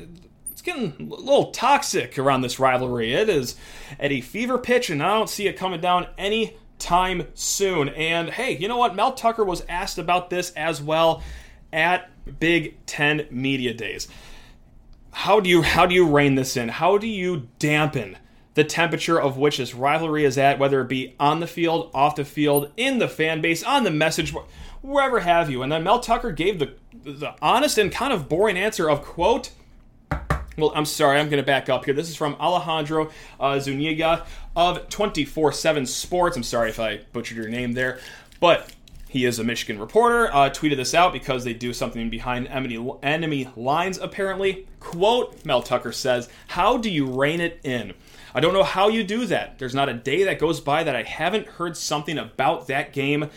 It's 0.52 0.62
getting 0.62 0.94
a 1.00 1.16
little 1.16 1.52
toxic 1.52 2.20
around 2.20 2.42
this 2.42 2.60
rivalry. 2.60 3.14
It 3.14 3.30
is 3.30 3.56
at 4.00 4.12
a 4.12 4.22
fever 4.22 4.58
pitch, 4.58 4.90
and 4.90 5.02
I 5.02 5.16
don't 5.18 5.30
see 5.30 5.48
it 5.48 5.58
coming 5.58 5.82
down 5.82 6.08
any 6.18 6.56
time 6.78 7.28
soon. 7.34 7.90
And 7.90 8.30
hey, 8.30 8.56
you 8.58 8.68
know 8.68 8.78
what? 8.78 8.96
Mel 8.96 9.14
Tucker 9.14 9.44
was 9.44 9.66
asked 9.68 9.98
about 9.98 10.30
this 10.30 10.52
as 10.52 10.82
well 10.82 11.24
at 11.72 12.10
Big 12.40 12.86
Ten 12.86 13.26
Media 13.32 13.74
Days. 13.74 14.08
How 15.12 15.40
do 15.40 15.50
you 15.50 15.64
how 15.64 15.86
do 15.86 15.96
you 15.96 16.08
rein 16.08 16.36
this 16.36 16.56
in? 16.56 16.70
How 16.70 16.98
do 16.98 17.08
you 17.08 17.48
dampen 17.58 18.18
the 18.56 18.64
temperature 18.64 19.20
of 19.20 19.38
which 19.38 19.58
this 19.58 19.74
rivalry 19.74 20.26
is 20.26 20.38
at, 20.38 20.60
whether 20.60 20.82
it 20.82 20.88
be 20.88 21.16
on 21.20 21.40
the 21.40 21.48
field, 21.48 21.90
off 21.94 22.16
the 22.16 22.26
field, 22.26 22.72
in 22.78 23.00
the 23.00 23.08
fan 23.08 23.42
base, 23.42 23.64
on 23.64 23.84
the 23.84 23.92
message, 23.92 24.34
board, 24.34 24.46
wherever 24.82 25.22
have 25.22 25.50
you? 25.50 25.64
And 25.64 25.72
then 25.72 25.84
Mel 25.84 26.00
Tucker 26.00 26.32
gave 26.32 26.60
the 26.60 26.74
the 27.04 27.34
honest 27.42 27.78
and 27.78 27.92
kind 27.92 28.14
of 28.14 28.30
boring 28.30 28.58
answer 28.58 28.90
of 28.90 29.02
quote 29.02 29.52
well, 30.58 30.72
I'm 30.76 30.86
sorry, 30.86 31.20
I'm 31.20 31.30
going 31.30 31.42
to 31.42 31.46
back 31.46 31.68
up 31.70 31.86
here. 31.86 31.94
This 31.94 32.10
is 32.10 32.16
from 32.16 32.36
Alejandro 32.40 33.10
uh, 33.40 33.60
Zuniga 33.60 34.26
of 34.56 34.88
24 34.90 35.52
7 35.52 35.86
Sports. 35.86 36.38
I'm 36.38 36.44
sorry 36.44 36.70
if 36.70 36.80
I 36.80 37.00
butchered 37.12 37.38
your 37.38 37.50
name 37.50 37.74
there, 37.74 38.00
but 38.40 38.72
he 39.10 39.26
is 39.26 39.40
a 39.40 39.44
Michigan 39.44 39.80
reporter. 39.80 40.28
Uh, 40.34 40.50
tweeted 40.50 40.78
this 40.78 40.94
out 40.94 41.14
because 41.14 41.44
they 41.44 41.54
do 41.54 41.74
something 41.74 42.10
behind 42.10 42.48
enemy, 42.48 42.92
enemy 43.02 43.50
lines, 43.56 43.98
apparently. 43.98 44.68
Quote 44.80 45.44
Mel 45.46 45.64
Tucker 45.64 45.92
says, 45.92 46.30
How 46.48 46.78
do 46.78 46.90
you 46.90 47.08
rein 47.08 47.42
it 47.42 47.60
in? 47.64 47.94
I 48.34 48.40
don't 48.40 48.54
know 48.54 48.64
how 48.64 48.88
you 48.88 49.04
do 49.04 49.26
that. 49.28 49.60
There's 49.60 49.76
not 49.76 49.90
a 49.90 49.94
day 49.94 50.24
that 50.24 50.40
goes 50.40 50.60
by 50.60 50.84
that 50.84 50.96
I 50.96 51.04
haven't 51.04 51.48
heard 51.48 51.78
something 51.78 52.18
about 52.18 52.68
that 52.68 52.94
game. 52.94 53.30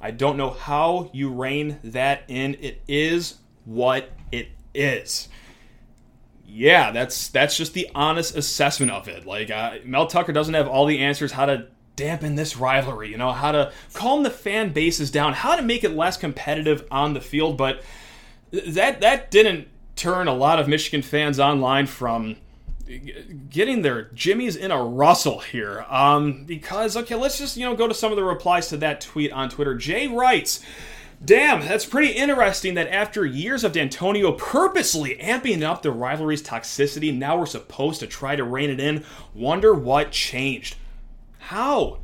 I 0.00 0.10
don't 0.10 0.36
know 0.36 0.50
how 0.50 1.10
you 1.12 1.30
rein 1.32 1.78
that 1.82 2.22
in. 2.28 2.54
It 2.60 2.82
is 2.86 3.38
what 3.64 4.10
it 4.30 4.48
is 4.74 5.28
yeah, 6.54 6.92
that's 6.92 7.28
that's 7.28 7.56
just 7.56 7.74
the 7.74 7.90
honest 7.96 8.36
assessment 8.36 8.92
of 8.92 9.08
it. 9.08 9.26
Like 9.26 9.50
uh, 9.50 9.78
Mel 9.84 10.06
Tucker 10.06 10.32
doesn't 10.32 10.54
have 10.54 10.68
all 10.68 10.86
the 10.86 11.00
answers 11.00 11.32
how 11.32 11.46
to 11.46 11.66
dampen 11.96 12.36
this 12.36 12.56
rivalry, 12.56 13.10
you 13.10 13.18
know, 13.18 13.32
how 13.32 13.50
to 13.50 13.72
calm 13.92 14.22
the 14.22 14.30
fan 14.30 14.72
bases 14.72 15.10
down, 15.10 15.32
how 15.32 15.56
to 15.56 15.62
make 15.62 15.82
it 15.82 15.96
less 15.96 16.16
competitive 16.16 16.86
on 16.92 17.12
the 17.12 17.20
field, 17.20 17.56
but 17.56 17.82
that 18.52 19.00
that 19.00 19.32
didn't 19.32 19.66
turn 19.96 20.28
a 20.28 20.34
lot 20.34 20.60
of 20.60 20.68
Michigan 20.68 21.02
fans 21.02 21.40
online 21.40 21.86
from 21.88 22.36
getting 23.48 23.82
there. 23.82 24.10
Jimmy's 24.14 24.56
in 24.56 24.70
a 24.70 24.82
rustle 24.82 25.40
here 25.40 25.84
um, 25.88 26.44
because 26.44 26.96
okay 26.96 27.14
let's 27.14 27.38
just 27.38 27.56
you 27.56 27.64
know 27.64 27.74
go 27.74 27.88
to 27.88 27.94
some 27.94 28.12
of 28.12 28.16
the 28.16 28.24
replies 28.24 28.68
to 28.68 28.76
that 28.78 29.00
tweet 29.00 29.32
on 29.32 29.48
twitter 29.48 29.74
jay 29.74 30.06
writes 30.06 30.60
Damn, 31.24 31.60
that's 31.60 31.86
pretty 31.86 32.12
interesting 32.12 32.74
that 32.74 32.88
after 32.88 33.24
years 33.24 33.64
of 33.64 33.72
Dantonio 33.72 34.36
purposely 34.36 35.16
amping 35.16 35.62
up 35.62 35.80
the 35.80 35.90
rivalry's 35.90 36.42
toxicity, 36.42 37.16
now 37.16 37.38
we're 37.38 37.46
supposed 37.46 38.00
to 38.00 38.06
try 38.06 38.36
to 38.36 38.44
rein 38.44 38.68
it 38.68 38.78
in. 38.78 39.04
Wonder 39.32 39.72
what 39.72 40.10
changed. 40.10 40.76
How 41.38 42.00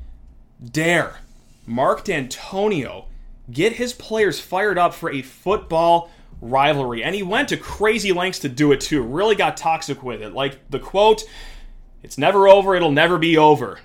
dare 0.65 1.21
Mark 1.67 2.05
Dantonio 2.05 3.07
get 3.51 3.75
his 3.75 3.93
players 3.93 4.41
fired 4.41 4.79
up 4.79 4.95
for 4.95 5.11
a 5.11 5.21
football 5.21 6.11
rivalry? 6.41 7.03
And 7.03 7.15
he 7.15 7.23
went 7.23 7.49
to 7.51 7.57
crazy 7.57 8.13
lengths 8.13 8.39
to 8.41 8.49
do 8.49 8.73
it 8.73 8.81
too. 8.81 9.03
Really 9.03 9.35
got 9.35 9.57
toxic 9.57 10.03
with 10.03 10.23
it. 10.23 10.33
Like 10.33 10.71
the 10.71 10.79
quote, 10.79 11.23
it's 12.03 12.19
never 12.19 12.49
over, 12.49 12.75
it'll 12.75 12.93
never 12.93 13.19
be 13.19 13.37
over. 13.37 13.79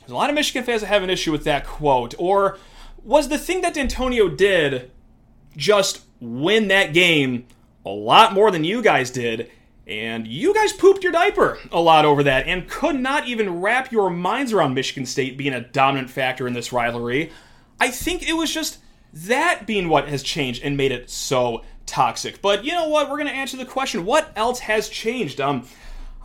There's 0.00 0.10
a 0.10 0.14
lot 0.14 0.30
of 0.30 0.34
Michigan 0.34 0.64
fans 0.64 0.80
that 0.80 0.88
have 0.88 1.02
an 1.02 1.10
issue 1.10 1.30
with 1.30 1.44
that 1.44 1.66
quote. 1.66 2.14
Or 2.18 2.58
was 3.04 3.28
the 3.28 3.38
thing 3.38 3.60
that 3.60 3.74
Dantonio 3.74 4.36
did 4.36 4.90
just 5.56 6.02
win 6.20 6.68
that 6.68 6.92
game 6.92 7.46
a 7.84 7.90
lot 7.90 8.32
more 8.32 8.50
than 8.50 8.64
you 8.64 8.80
guys 8.80 9.10
did 9.10 9.50
And 9.86 10.28
you 10.28 10.54
guys 10.54 10.72
pooped 10.72 11.02
your 11.02 11.12
diaper 11.12 11.58
a 11.72 11.80
lot 11.80 12.04
over 12.04 12.22
that 12.22 12.46
and 12.46 12.68
could 12.68 12.98
not 12.98 13.26
even 13.26 13.60
wrap 13.60 13.90
your 13.90 14.10
minds 14.10 14.52
around 14.52 14.74
Michigan 14.74 15.04
State 15.04 15.36
being 15.36 15.52
a 15.52 15.60
dominant 15.60 16.08
factor 16.08 16.46
in 16.46 16.52
this 16.52 16.72
rivalry. 16.72 17.32
I 17.80 17.90
think 17.90 18.28
it 18.28 18.34
was 18.34 18.52
just 18.52 18.78
that 19.12 19.66
being 19.66 19.88
what 19.88 20.08
has 20.08 20.22
changed 20.22 20.62
and 20.62 20.76
made 20.76 20.92
it 20.92 21.10
so 21.10 21.62
toxic. 21.86 22.40
But 22.40 22.64
you 22.64 22.72
know 22.72 22.88
what? 22.88 23.10
We're 23.10 23.16
going 23.16 23.28
to 23.28 23.34
answer 23.34 23.56
the 23.56 23.64
question 23.64 24.04
what 24.04 24.32
else 24.36 24.60
has 24.60 24.88
changed? 24.88 25.40
Um, 25.40 25.66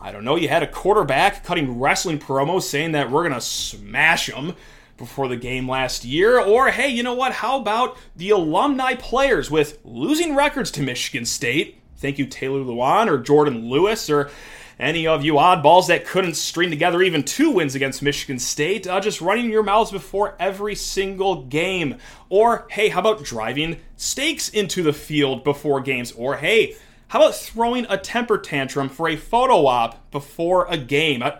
I 0.00 0.12
don't 0.12 0.24
know. 0.24 0.36
You 0.36 0.48
had 0.48 0.62
a 0.62 0.66
quarterback 0.66 1.44
cutting 1.44 1.80
wrestling 1.80 2.18
promos 2.18 2.62
saying 2.62 2.92
that 2.92 3.10
we're 3.10 3.22
going 3.22 3.34
to 3.34 3.40
smash 3.40 4.28
them 4.28 4.54
before 4.96 5.28
the 5.28 5.36
game 5.36 5.68
last 5.68 6.04
year. 6.04 6.40
Or, 6.40 6.70
hey, 6.70 6.88
you 6.88 7.02
know 7.02 7.14
what? 7.14 7.32
How 7.32 7.60
about 7.60 7.96
the 8.16 8.30
alumni 8.30 8.94
players 8.94 9.50
with 9.50 9.78
losing 9.84 10.34
records 10.36 10.70
to 10.72 10.82
Michigan 10.82 11.24
State? 11.24 11.80
Thank 11.96 12.18
you, 12.18 12.26
Taylor 12.26 12.60
Lewan 12.60 13.08
or 13.08 13.18
Jordan 13.18 13.68
Lewis 13.68 14.08
or 14.08 14.30
any 14.78 15.06
of 15.06 15.24
you 15.24 15.34
oddballs 15.34 15.88
that 15.88 16.06
couldn't 16.06 16.34
string 16.34 16.70
together 16.70 17.02
even 17.02 17.22
two 17.22 17.50
wins 17.50 17.74
against 17.74 18.02
Michigan 18.02 18.38
State, 18.38 18.86
uh, 18.86 19.00
just 19.00 19.20
running 19.20 19.50
your 19.50 19.62
mouths 19.62 19.90
before 19.90 20.36
every 20.38 20.74
single 20.74 21.42
game. 21.42 21.96
Or, 22.28 22.66
hey, 22.70 22.88
how 22.88 23.00
about 23.00 23.24
driving 23.24 23.80
stakes 23.96 24.48
into 24.48 24.82
the 24.82 24.92
field 24.92 25.42
before 25.42 25.80
games? 25.80 26.12
Or, 26.12 26.36
hey, 26.36 26.76
how 27.08 27.20
about 27.20 27.34
throwing 27.34 27.86
a 27.88 27.96
temper 27.96 28.38
tantrum 28.38 28.88
for 28.88 29.08
a 29.08 29.16
photo 29.16 29.66
op 29.66 30.10
before 30.10 30.66
a 30.68 30.76
game? 30.76 31.22
Uh, 31.22 31.32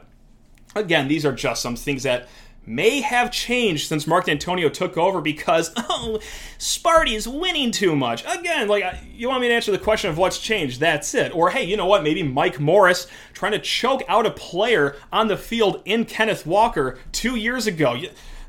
again, 0.75 1.09
these 1.09 1.25
are 1.25 1.33
just 1.33 1.63
some 1.63 1.77
things 1.77 2.03
that 2.03 2.29
may 2.69 3.01
have 3.01 3.33
changed 3.33 3.89
since 3.89 4.07
Mark 4.07 4.27
Dantonio 4.27 4.73
took 4.73 4.97
over 4.97 5.21
because, 5.21 5.73
oh, 5.77 6.21
Sparty's 6.59 7.27
winning 7.27 7.71
too 7.71 7.97
much. 7.97 8.25
Again, 8.27 8.69
like, 8.69 8.85
you 9.13 9.29
want 9.29 9.41
me 9.41 9.49
to 9.49 9.55
answer 9.55 9.73
the 9.73 9.79
question 9.79 10.11
of 10.11 10.19
what's 10.19 10.39
changed? 10.39 10.81
That's 10.81 11.15
it. 11.15 11.35
Or, 11.35 11.51
hey, 11.51 11.65
you 11.65 11.77
know 11.77 11.87
what? 11.87 12.03
Maybe 12.03 12.23
Mike 12.23 12.61
Morris 12.61 13.07
trying 13.33 13.53
to 13.53 13.59
choke 13.59 14.03
out 14.09 14.27
a 14.27 14.31
player 14.31 14.97
on 15.13 15.29
the 15.29 15.37
field 15.37 15.83
in 15.85 16.05
Kenneth 16.05 16.47
Walker 16.47 16.99
two 17.13 17.37
years 17.37 17.67
ago. 17.67 17.97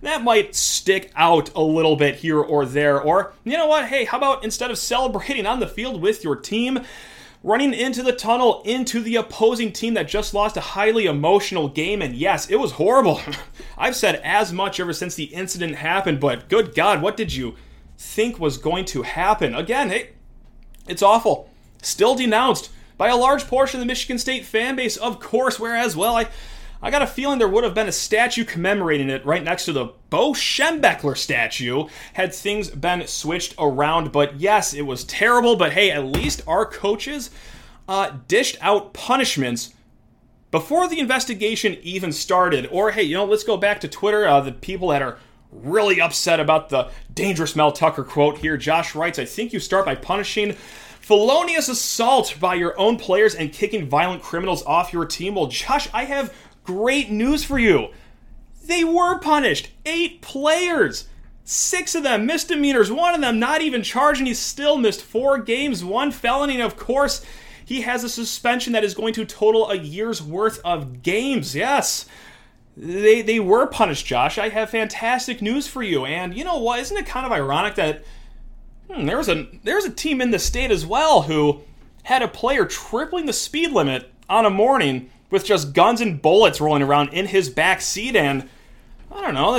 That 0.02 0.24
might 0.24 0.56
stick 0.56 1.12
out 1.16 1.54
a 1.56 1.62
little 1.62 1.96
bit 1.96 2.16
here 2.16 2.40
or 2.40 2.66
there. 2.66 3.02
Or, 3.02 3.34
you 3.44 3.54
know 3.54 3.68
what? 3.68 3.88
Hey, 3.88 4.06
how 4.06 4.18
about 4.18 4.44
instead 4.44 4.72
of 4.72 4.78
celebrating 4.78 5.46
on 5.46 5.60
the 5.60 5.68
field 5.68 6.02
with 6.02 6.24
your 6.24 6.36
team, 6.36 6.80
running 7.44 7.74
into 7.74 8.04
the 8.04 8.12
tunnel 8.12 8.62
into 8.66 9.02
the 9.02 9.16
opposing 9.16 9.72
team 9.72 9.94
that 9.94 10.08
just 10.08 10.34
lost 10.34 10.58
a 10.58 10.62
highly 10.62 11.06
emotional 11.06 11.70
game. 11.70 12.02
And 12.02 12.16
yes, 12.16 12.50
it 12.50 12.58
was 12.58 12.74
horrible. 12.74 13.22
I've 13.78 13.96
said 13.96 14.16
as 14.24 14.52
much 14.52 14.80
ever 14.80 14.94
since 14.94 15.16
the 15.16 15.26
incident 15.26 15.76
happened, 15.76 16.20
but 16.20 16.50
good 16.50 16.76
God, 16.76 17.02
what 17.02 17.18
did 17.18 17.34
you 17.34 17.56
think 17.98 18.40
was 18.40 18.58
going 18.58 18.86
to 18.86 19.04
happen? 19.04 19.56
Again, 19.56 19.90
hey, 19.90 20.12
it's 20.88 21.04
awful. 21.04 21.50
Still 21.82 22.16
denounced 22.16 22.72
by 22.98 23.08
a 23.08 23.16
large 23.16 23.48
portion 23.48 23.80
of 23.80 23.82
the 23.82 23.88
Michigan 23.92 24.18
State 24.18 24.46
fan 24.46 24.76
base, 24.76 24.98
of 24.98 25.20
course, 25.20 25.60
whereas, 25.60 25.96
well, 25.96 26.16
I. 26.18 26.28
I 26.82 26.92
got 26.92 27.02
a 27.02 27.08
feeling 27.08 27.40
there 27.40 27.48
would 27.50 27.66
have 27.66 27.74
been 27.74 27.90
a 27.90 27.94
statue 27.94 28.46
commemorating 28.46 29.10
it 29.10 29.26
right 29.26 29.44
next 29.44 29.66
to 29.66 29.74
the 29.74 29.94
Bo 30.10 30.32
Schembechler 30.32 31.18
statue 31.18 31.88
had 32.14 32.34
things 32.34 32.70
been 32.70 33.06
switched 33.06 33.54
around. 33.60 34.12
But 34.14 34.40
yes, 34.40 34.74
it 34.74 34.84
was 34.84 35.04
terrible. 35.04 35.58
But 35.58 35.74
hey, 35.74 35.92
at 35.92 36.06
least 36.06 36.42
our 36.48 36.66
coaches 36.66 37.32
uh, 37.88 38.12
dished 38.30 38.58
out 38.62 38.94
punishments 38.94 39.74
before 40.52 40.88
the 40.88 41.00
investigation 41.00 41.78
even 41.82 42.14
started. 42.14 42.68
Or 42.72 42.92
hey, 42.92 43.04
you 43.04 43.16
know, 43.16 43.26
let's 43.26 43.44
go 43.44 43.58
back 43.58 43.82
to 43.82 43.90
Twitter. 43.90 44.26
Uh, 44.26 44.40
the 44.40 44.54
people 44.54 44.88
that 44.90 45.02
are 45.02 45.18
really 45.52 46.00
upset 46.00 46.40
about 46.40 46.70
the 46.70 46.90
dangerous 47.14 47.56
Mel 47.56 47.74
Tucker 47.74 48.04
quote 48.04 48.38
here. 48.38 48.56
Josh 48.56 48.96
writes, 48.96 49.20
I 49.20 49.26
think 49.26 49.52
you 49.52 49.60
start 49.60 49.86
by 49.86 49.96
punishing 49.96 50.54
felonious 51.02 51.68
assault 51.68 52.36
by 52.40 52.54
your 52.54 52.80
own 52.80 52.98
players 52.98 53.34
and 53.34 53.52
kicking 53.52 53.90
violent 53.90 54.22
criminals 54.22 54.64
off 54.64 54.94
your 54.94 55.06
team. 55.06 55.36
Well, 55.36 55.48
Josh, 55.48 55.90
I 55.92 56.06
have 56.06 56.32
great 56.70 57.10
news 57.10 57.44
for 57.44 57.58
you. 57.58 57.88
They 58.64 58.84
were 58.84 59.18
punished. 59.18 59.70
Eight 59.88 60.22
players. 60.22 61.08
Six 61.44 61.96
of 61.96 62.04
them 62.04 62.28
misdemeanors, 62.28 62.92
one 62.92 63.16
of 63.16 63.22
them 63.22 63.40
not 63.40 63.64
even 63.64 63.82
charged, 63.82 64.20
and 64.20 64.28
he 64.28 64.36
still 64.36 64.78
missed 64.78 65.02
four 65.02 65.40
games, 65.40 65.84
one 65.84 66.12
felony, 66.12 66.54
and 66.54 66.62
of 66.62 66.78
course, 66.78 67.26
he 67.66 67.82
has 67.82 68.04
a 68.04 68.10
suspension 68.10 68.74
that 68.74 68.84
is 68.84 68.94
going 68.94 69.16
to 69.16 69.26
total 69.26 69.72
a 69.72 69.76
year's 69.76 70.22
worth 70.22 70.62
of 70.64 71.02
games. 71.02 71.56
Yes. 71.56 72.06
They, 72.78 73.24
they 73.24 73.40
were 73.40 73.66
punished, 73.66 74.06
Josh. 74.06 74.38
I 74.38 74.50
have 74.50 74.70
fantastic 74.70 75.42
news 75.42 75.68
for 75.68 75.82
you. 75.82 76.06
And 76.06 76.38
you 76.38 76.44
know 76.44 76.60
what? 76.60 76.80
Isn't 76.82 76.98
it 76.98 77.08
kind 77.08 77.26
of 77.26 77.32
ironic 77.32 77.74
that 77.76 78.04
hmm, 78.88 79.08
there 79.08 79.18
was 79.18 79.28
a 79.28 79.48
there's 79.64 79.86
a 79.86 79.92
team 79.92 80.22
in 80.22 80.30
the 80.30 80.38
state 80.38 80.70
as 80.70 80.86
well 80.86 81.24
who 81.24 81.62
had 82.04 82.22
a 82.22 82.28
player 82.28 82.66
tripling 82.66 83.26
the 83.26 83.34
speed 83.34 83.72
limit 83.72 84.12
on 84.30 84.46
a 84.46 84.52
morning 84.52 85.10
with 85.30 85.46
just 85.46 85.74
guns 85.74 86.02
and 86.02 86.22
bullets 86.22 86.62
rolling 86.62 86.84
around 86.84 87.10
in 87.10 87.26
his 87.26 87.50
back 87.50 87.82
seat. 87.82 88.16
And 88.16 88.50
I 89.12 89.22
don't 89.22 89.34
know, 89.34 89.58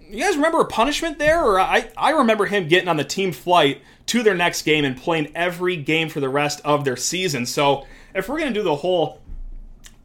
you 0.00 0.22
guys 0.22 0.36
remember 0.36 0.60
a 0.60 0.66
punishment 0.66 1.18
there? 1.18 1.44
Or 1.44 1.60
I, 1.60 1.90
I 1.96 2.10
remember 2.10 2.46
him 2.46 2.68
getting 2.68 2.88
on 2.88 2.96
the 2.96 3.04
team 3.04 3.32
flight 3.32 3.82
to 4.06 4.22
their 4.22 4.34
next 4.34 4.62
game 4.62 4.84
and 4.84 4.96
playing 4.96 5.32
every 5.34 5.76
game 5.76 6.08
for 6.08 6.20
the 6.20 6.28
rest 6.28 6.60
of 6.64 6.84
their 6.84 6.96
season. 6.96 7.46
So 7.46 7.86
if 8.14 8.28
we're 8.28 8.38
going 8.38 8.52
to 8.52 8.58
do 8.58 8.64
the 8.64 8.76
whole 8.76 9.20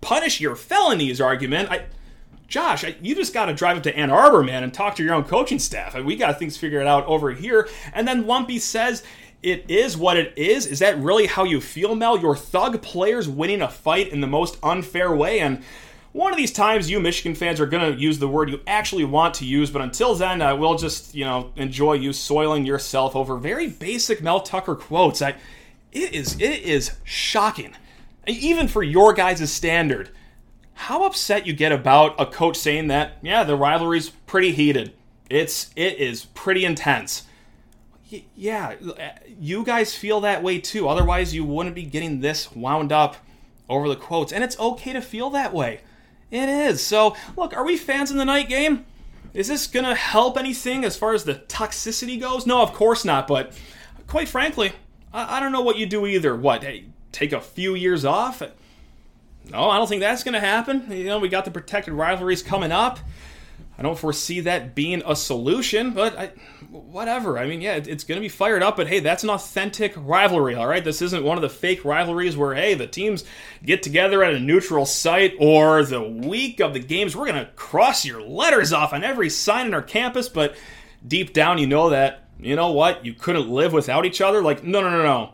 punish 0.02 0.42
your 0.42 0.56
felonies 0.56 1.22
argument, 1.22 1.72
I. 1.72 1.86
Josh, 2.46 2.86
you 3.02 3.16
just 3.16 3.34
got 3.34 3.46
to 3.46 3.54
drive 3.56 3.78
up 3.78 3.84
to 3.84 3.98
Ann 3.98 4.12
Arbor, 4.12 4.44
man, 4.44 4.64
and 4.64 4.72
talk 4.72 4.96
to 4.98 5.04
your 5.04 5.16
own 5.16 5.24
coaching 5.24 5.58
staff. 5.58 5.96
We 5.96 6.16
got 6.16 6.38
things 6.38 6.56
figured 6.56 6.86
out 6.86 7.04
over 7.08 7.32
here. 7.32 7.68
And 7.94 8.08
then 8.08 8.28
Lumpy 8.28 8.60
says 8.60 9.02
it 9.44 9.70
is 9.70 9.98
what 9.98 10.18
it 10.18 10.34
is. 10.38 10.66
Is 10.66 10.80
that 10.80 10.98
really 10.98 11.28
how 11.28 11.44
you 11.44 11.60
feel, 11.60 11.96
Mel? 11.96 12.18
Your 12.18 12.36
thug 12.36 12.82
players 12.82 13.28
winning 13.28 13.62
a 13.62 13.70
fight 13.70 14.08
in 14.08 14.22
the 14.22 14.28
most 14.28 14.58
unfair 14.64 15.14
way? 15.14 15.40
And 15.40 15.64
one 16.14 16.32
of 16.32 16.38
these 16.38 16.52
times, 16.52 16.90
you 16.90 17.00
Michigan 17.00 17.36
fans 17.36 17.60
are 17.60 17.66
going 17.66 17.94
to 17.94 18.00
use 18.00 18.20
the 18.20 18.28
word 18.28 18.50
you 18.50 18.62
actually 18.66 19.04
want 19.04 19.34
to 19.36 19.46
use, 19.46 19.70
but 19.70 19.82
until 19.82 20.16
then, 20.16 20.42
uh, 20.42 20.56
we'll 20.56 20.78
just, 20.78 21.14
you 21.14 21.26
know, 21.26 21.52
enjoy 21.56 21.94
you 21.94 22.14
soiling 22.14 22.66
yourself 22.66 23.16
over 23.16 23.36
very 23.38 23.68
basic 23.68 24.22
Mel 24.22 24.40
Tucker 24.40 24.76
quotes. 24.76 25.22
I, 25.22 25.36
it 25.92 26.14
is, 26.14 26.40
it 26.40 26.62
is 26.62 26.92
shocking, 27.04 27.76
even 28.28 28.68
for 28.68 28.82
your 28.82 29.14
guys' 29.14 29.52
standard, 29.52 30.10
how 30.76 31.04
upset 31.04 31.46
you 31.46 31.54
get 31.54 31.72
about 31.72 32.20
a 32.20 32.26
coach 32.26 32.58
saying 32.58 32.88
that, 32.88 33.18
yeah, 33.22 33.44
the 33.44 33.56
rivalry's 33.56 34.10
pretty 34.10 34.52
heated. 34.52 34.94
It's, 35.30 35.72
it 35.76 35.98
is 35.98 36.26
pretty 36.26 36.64
intense 36.64 37.24
yeah, 38.36 38.76
uh, 38.82 39.10
you 39.40 39.64
guys 39.64 39.96
feel 39.96 40.22
that 40.22 40.44
way 40.44 40.60
too. 40.60 40.88
Otherwise, 40.88 41.34
you 41.34 41.44
wouldn't 41.44 41.76
be 41.76 41.84
getting 41.84 42.22
this 42.22 42.52
wound 42.54 42.92
up 42.92 43.18
over 43.70 43.88
the 43.90 43.96
quotes. 43.96 44.32
And 44.32 44.44
it's 44.44 44.60
okay 44.60 44.94
to 44.94 45.02
feel 45.02 45.30
that 45.32 45.54
way. 45.54 45.82
It 46.32 46.50
is. 46.50 46.86
So, 46.86 47.16
look, 47.38 47.56
are 47.56 47.66
we 47.66 47.78
fans 47.78 48.12
in 48.12 48.18
the 48.18 48.26
night 48.26 48.50
game? 48.50 48.86
Is 49.34 49.48
this 49.48 49.68
going 49.68 49.86
to 49.86 49.96
help 49.96 50.38
anything 50.38 50.84
as 50.86 50.96
far 50.96 51.14
as 51.14 51.24
the 51.24 51.36
toxicity 51.36 52.20
goes? 52.20 52.46
No, 52.46 52.62
of 52.62 52.74
course 52.74 53.04
not. 53.04 53.28
But 53.28 53.58
quite 54.08 54.30
frankly, 54.30 54.74
I, 55.14 55.38
I 55.38 55.40
don't 55.40 55.52
know 55.52 55.62
what 55.62 55.78
you 55.78 55.86
do 55.86 56.06
either. 56.06 56.36
What, 56.36 56.64
hey, 56.64 56.86
take 57.12 57.32
a 57.32 57.42
few 57.42 57.76
years 57.76 58.06
off? 58.06 58.42
No, 59.50 59.70
I 59.70 59.78
don't 59.78 59.88
think 59.88 60.02
that's 60.02 60.24
going 60.24 60.34
to 60.34 60.40
happen. 60.40 60.86
You 60.90 61.06
know, 61.06 61.20
we 61.20 61.30
got 61.30 61.46
the 61.46 61.52
protected 61.52 61.94
rivalries 61.94 62.44
coming 62.44 62.72
up. 62.72 63.00
I 63.84 63.88
don't 63.88 64.00
foresee 64.00 64.40
that 64.42 64.76
being 64.76 65.04
a 65.06 65.14
solution, 65.14 65.92
but 65.92 66.18
I, 66.18 66.28
whatever. 66.72 67.38
I 67.38 67.46
mean, 67.46 67.60
yeah, 67.60 67.76
it's 67.76 68.06
going 68.06 68.16
to 68.16 68.22
be 68.22 68.30
fired 68.30 68.64
up, 68.64 68.78
but 68.78 68.88
hey, 68.88 69.02
that's 69.02 69.24
an 69.24 69.30
authentic 69.30 69.94
rivalry, 69.98 70.56
all 70.56 70.68
right? 70.68 70.84
This 70.84 71.02
isn't 71.02 71.22
one 71.22 71.38
of 71.38 71.42
the 71.42 71.50
fake 71.50 71.84
rivalries 71.84 72.38
where, 72.38 72.56
hey, 72.56 72.76
the 72.76 72.88
teams 72.88 73.26
get 73.62 73.84
together 73.84 74.24
at 74.24 74.34
a 74.34 74.40
neutral 74.40 74.86
site 74.86 75.34
or 75.38 75.84
the 75.84 76.02
week 76.02 76.62
of 76.62 76.74
the 76.74 76.80
games, 76.80 77.14
we're 77.14 77.28
going 77.28 77.46
to 77.46 77.52
cross 77.58 78.06
your 78.06 78.22
letters 78.22 78.72
off 78.72 78.94
on 78.94 79.04
every 79.04 79.30
sign 79.30 79.68
in 79.68 79.74
our 79.74 79.82
campus, 79.82 80.30
but 80.30 80.56
deep 81.06 81.34
down, 81.34 81.58
you 81.58 81.68
know 81.68 81.90
that, 81.90 82.30
you 82.40 82.56
know 82.56 82.72
what, 82.72 83.04
you 83.04 83.14
couldn't 83.14 83.50
live 83.50 83.74
without 83.74 84.06
each 84.06 84.22
other? 84.22 84.42
Like, 84.42 84.64
no, 84.64 84.80
no, 84.80 84.92
no, 84.92 85.04
no. 85.04 85.34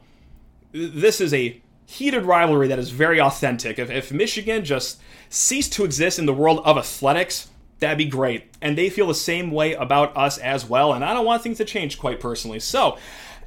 This 0.71 1.21
is 1.21 1.35
a 1.35 1.61
heated 1.85 2.25
rivalry 2.25 2.67
that 2.69 2.79
is 2.79 2.89
very 2.89 3.21
authentic. 3.21 3.77
If, 3.77 3.91
if 3.91 4.11
Michigan 4.11 4.65
just 4.65 4.99
ceased 5.29 5.73
to 5.73 5.85
exist 5.85 6.17
in 6.17 6.25
the 6.25 6.33
world 6.33 6.61
of 6.65 6.79
athletics, 6.79 7.47
that'd 7.79 7.97
be 7.97 8.05
great. 8.05 8.51
And 8.61 8.77
they 8.77 8.89
feel 8.89 9.07
the 9.07 9.15
same 9.15 9.51
way 9.51 9.73
about 9.73 10.15
us 10.15 10.37
as 10.37 10.65
well. 10.65 10.93
And 10.93 11.03
I 11.03 11.13
don't 11.13 11.25
want 11.25 11.43
things 11.43 11.57
to 11.57 11.65
change 11.65 11.99
quite 11.99 12.19
personally. 12.19 12.59
So, 12.59 12.97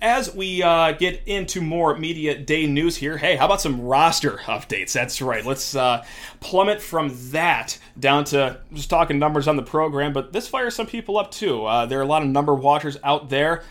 as 0.03 0.35
we 0.35 0.61
uh, 0.65 0.93
get 0.93 1.23
into 1.27 1.61
more 1.61 1.97
media 1.97 2.37
day 2.37 2.67
news 2.67 2.97
here, 2.97 3.17
hey, 3.17 3.37
how 3.37 3.47
about 3.47 3.61
some 3.61 3.81
roster 3.81 4.39
updates? 4.39 4.93
That's 4.93 5.23
right. 5.23 5.47
Let's 5.47 5.77
uh, 5.77 6.05
plummet 6.41 6.83
from 6.83 7.13
that 7.31 7.79
down 7.99 8.25
to 8.25 8.61
just 8.73 8.91
talking 8.91 9.21
numbers 9.21 9.47
on 9.47 9.57
the 9.57 9.63
program. 9.63 10.13
But 10.13 10.33
this 10.33 10.49
fires 10.49 10.75
some 10.75 10.87
people 10.87 11.19
up 11.19 11.31
too. 11.31 11.65
Uh, 11.65 11.87
there 11.87 12.01
are 12.01 12.03
a 12.03 12.07
lot 12.07 12.23
of 12.23 12.29
number 12.29 12.53
watchers 12.53 12.97
out 13.05 13.29
there. 13.29 13.63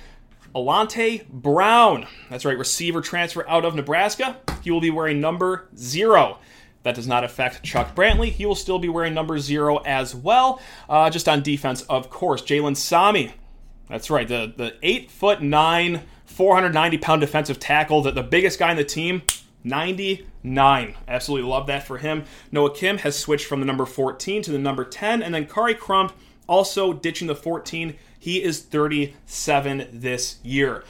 Alante 0.56 1.28
Brown, 1.30 2.08
that's 2.30 2.44
right, 2.44 2.58
receiver 2.58 3.02
transfer 3.02 3.48
out 3.48 3.64
of 3.64 3.76
Nebraska. 3.76 4.38
He 4.62 4.72
will 4.72 4.82
be 4.82 4.90
wearing 4.90 5.22
number 5.22 5.68
zero. 5.78 6.40
That 6.84 6.96
does 6.96 7.08
not 7.08 7.24
affect 7.24 7.64
Chuck 7.64 7.96
Brantley. 7.96 8.30
He 8.30 8.46
will 8.46 8.56
still 8.56 8.80
be 8.80 8.90
wearing 8.90 9.14
number 9.14 9.38
zero 9.40 9.78
as 9.78 10.16
well. 10.16 10.62
Uh, 10.90 11.10
just 11.10 11.30
on 11.30 11.44
defense, 11.44 11.84
of 11.84 12.10
course, 12.10 12.42
Jalen 12.42 12.76
Sami. 12.76 13.34
That's 13.88 14.10
right, 14.10 14.28
the, 14.28 14.54
the 14.56 14.76
eight 14.82 15.12
foot 15.12 15.42
nine, 15.42 16.04
490 16.26 16.98
pound 16.98 17.22
defensive 17.22 17.60
tackle, 17.60 18.02
the, 18.02 18.12
the 18.12 18.24
biggest 18.24 18.58
guy 18.58 18.72
in 18.72 18.78
the 18.78 18.84
team. 18.84 19.22
99. 19.64 20.96
Absolutely 21.08 21.48
love 21.48 21.68
that 21.68 21.86
for 21.86 22.00
him. 22.00 22.24
Noah 22.52 22.74
Kim 22.74 23.00
has 23.00 23.18
switched 23.18 23.46
from 23.46 23.60
the 23.60 23.66
number 23.66 23.86
14 23.86 24.42
to 24.44 24.52
the 24.52 24.58
number 24.58 24.84
10, 24.84 25.22
and 25.22 25.36
then 25.36 25.46
Khary 25.46 25.78
Crump 25.78 26.14
also 26.48 26.94
ditching 26.94 27.28
the 27.28 27.36
14. 27.36 27.96
He 28.18 28.42
is 28.42 28.62
37 28.62 29.88
this 29.92 30.38
year. 30.44 30.84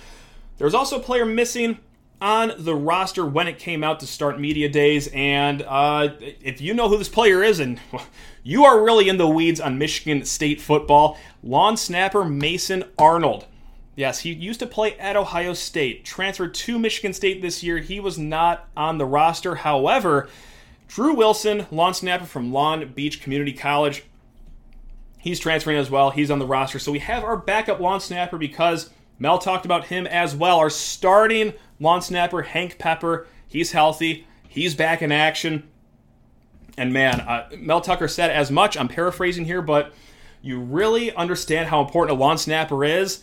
There's 0.57 0.73
also 0.73 0.99
a 0.99 1.03
player 1.03 1.25
missing 1.25 1.79
on 2.21 2.53
the 2.57 2.75
roster 2.75 3.25
when 3.25 3.47
it 3.47 3.57
came 3.57 3.83
out 3.83 3.99
to 3.99 4.07
start 4.07 4.39
media 4.39 4.69
days. 4.69 5.09
And 5.13 5.63
uh, 5.63 6.09
if 6.19 6.61
you 6.61 6.73
know 6.73 6.87
who 6.87 6.97
this 6.97 7.09
player 7.09 7.43
is, 7.43 7.59
and 7.59 7.79
you 8.43 8.63
are 8.63 8.81
really 8.81 9.09
in 9.09 9.17
the 9.17 9.27
weeds 9.27 9.59
on 9.59 9.77
Michigan 9.77 10.23
State 10.25 10.61
football, 10.61 11.17
long 11.43 11.75
snapper 11.75 12.23
Mason 12.23 12.83
Arnold. 12.97 13.47
Yes, 13.95 14.19
he 14.19 14.31
used 14.31 14.59
to 14.61 14.67
play 14.67 14.97
at 14.97 15.17
Ohio 15.17 15.53
State, 15.53 16.05
transferred 16.05 16.53
to 16.53 16.79
Michigan 16.79 17.13
State 17.13 17.41
this 17.41 17.61
year. 17.61 17.79
He 17.79 17.99
was 17.99 18.17
not 18.17 18.69
on 18.77 18.97
the 18.97 19.05
roster. 19.05 19.55
However, 19.55 20.29
Drew 20.87 21.13
Wilson, 21.13 21.67
long 21.71 21.93
snapper 21.93 22.25
from 22.25 22.53
Long 22.53 22.87
Beach 22.89 23.21
Community 23.21 23.53
College, 23.53 24.03
he's 25.17 25.39
transferring 25.39 25.77
as 25.77 25.89
well. 25.89 26.11
He's 26.11 26.31
on 26.31 26.39
the 26.39 26.45
roster. 26.45 26.79
So 26.79 26.91
we 26.91 26.99
have 26.99 27.23
our 27.23 27.35
backup 27.35 27.79
long 27.79 27.99
snapper 27.99 28.37
because 28.37 28.89
Mel 29.19 29.37
talked 29.37 29.65
about 29.65 29.85
him 29.85 30.07
as 30.07 30.35
well. 30.35 30.57
Our 30.57 30.69
starting 30.69 31.53
long 31.81 31.99
snapper, 31.99 32.43
Hank 32.43 32.77
Pepper, 32.77 33.27
he's 33.47 33.73
healthy. 33.73 34.25
He's 34.47 34.75
back 34.75 35.01
in 35.01 35.11
action. 35.11 35.67
And 36.77 36.93
man, 36.93 37.19
uh, 37.21 37.49
Mel 37.57 37.81
Tucker 37.81 38.07
said 38.07 38.31
as 38.31 38.51
much. 38.51 38.77
I'm 38.77 38.87
paraphrasing 38.87 39.45
here, 39.45 39.61
but 39.61 39.93
you 40.41 40.59
really 40.59 41.13
understand 41.13 41.67
how 41.67 41.81
important 41.81 42.17
a 42.17 42.19
long 42.19 42.37
snapper 42.37 42.85
is 42.85 43.21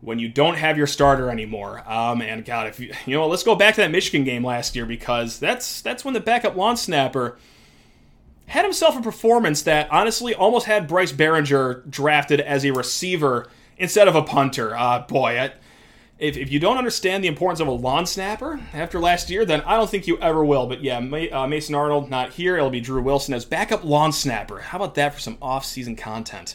when 0.00 0.18
you 0.18 0.28
don't 0.28 0.56
have 0.56 0.76
your 0.76 0.86
starter 0.86 1.30
anymore. 1.30 1.82
Um, 1.90 2.20
and 2.20 2.44
God, 2.44 2.66
if 2.66 2.80
you 2.80 2.92
you 3.06 3.16
know, 3.16 3.26
let's 3.26 3.42
go 3.42 3.54
back 3.54 3.76
to 3.76 3.80
that 3.82 3.90
Michigan 3.90 4.24
game 4.24 4.44
last 4.44 4.76
year 4.76 4.84
because 4.84 5.38
that's 5.38 5.80
that's 5.80 6.04
when 6.04 6.14
the 6.14 6.20
backup 6.20 6.56
long 6.56 6.76
snapper 6.76 7.38
had 8.46 8.64
himself 8.64 8.98
a 8.98 9.00
performance 9.00 9.62
that 9.62 9.90
honestly 9.90 10.34
almost 10.34 10.66
had 10.66 10.86
Bryce 10.86 11.12
Baringer 11.12 11.88
drafted 11.88 12.40
as 12.40 12.64
a 12.64 12.72
receiver 12.72 13.48
instead 13.78 14.08
of 14.08 14.14
a 14.14 14.22
punter. 14.22 14.76
Uh, 14.76 15.00
boy, 15.00 15.38
I, 15.38 15.52
if, 16.22 16.36
if 16.36 16.52
you 16.52 16.60
don't 16.60 16.78
understand 16.78 17.24
the 17.24 17.28
importance 17.28 17.58
of 17.58 17.66
a 17.66 17.72
long 17.72 18.06
snapper 18.06 18.60
after 18.72 19.00
last 19.00 19.28
year, 19.28 19.44
then 19.44 19.60
I 19.62 19.76
don't 19.76 19.90
think 19.90 20.06
you 20.06 20.18
ever 20.18 20.44
will. 20.44 20.68
But 20.68 20.84
yeah, 20.84 20.98
uh, 20.98 21.48
Mason 21.48 21.74
Arnold 21.74 22.08
not 22.10 22.34
here. 22.34 22.56
It'll 22.56 22.70
be 22.70 22.80
Drew 22.80 23.02
Wilson 23.02 23.34
as 23.34 23.44
backup 23.44 23.82
long 23.82 24.12
snapper. 24.12 24.60
How 24.60 24.78
about 24.78 24.94
that 24.94 25.14
for 25.14 25.20
some 25.20 25.36
off-season 25.42 25.96
content? 25.96 26.54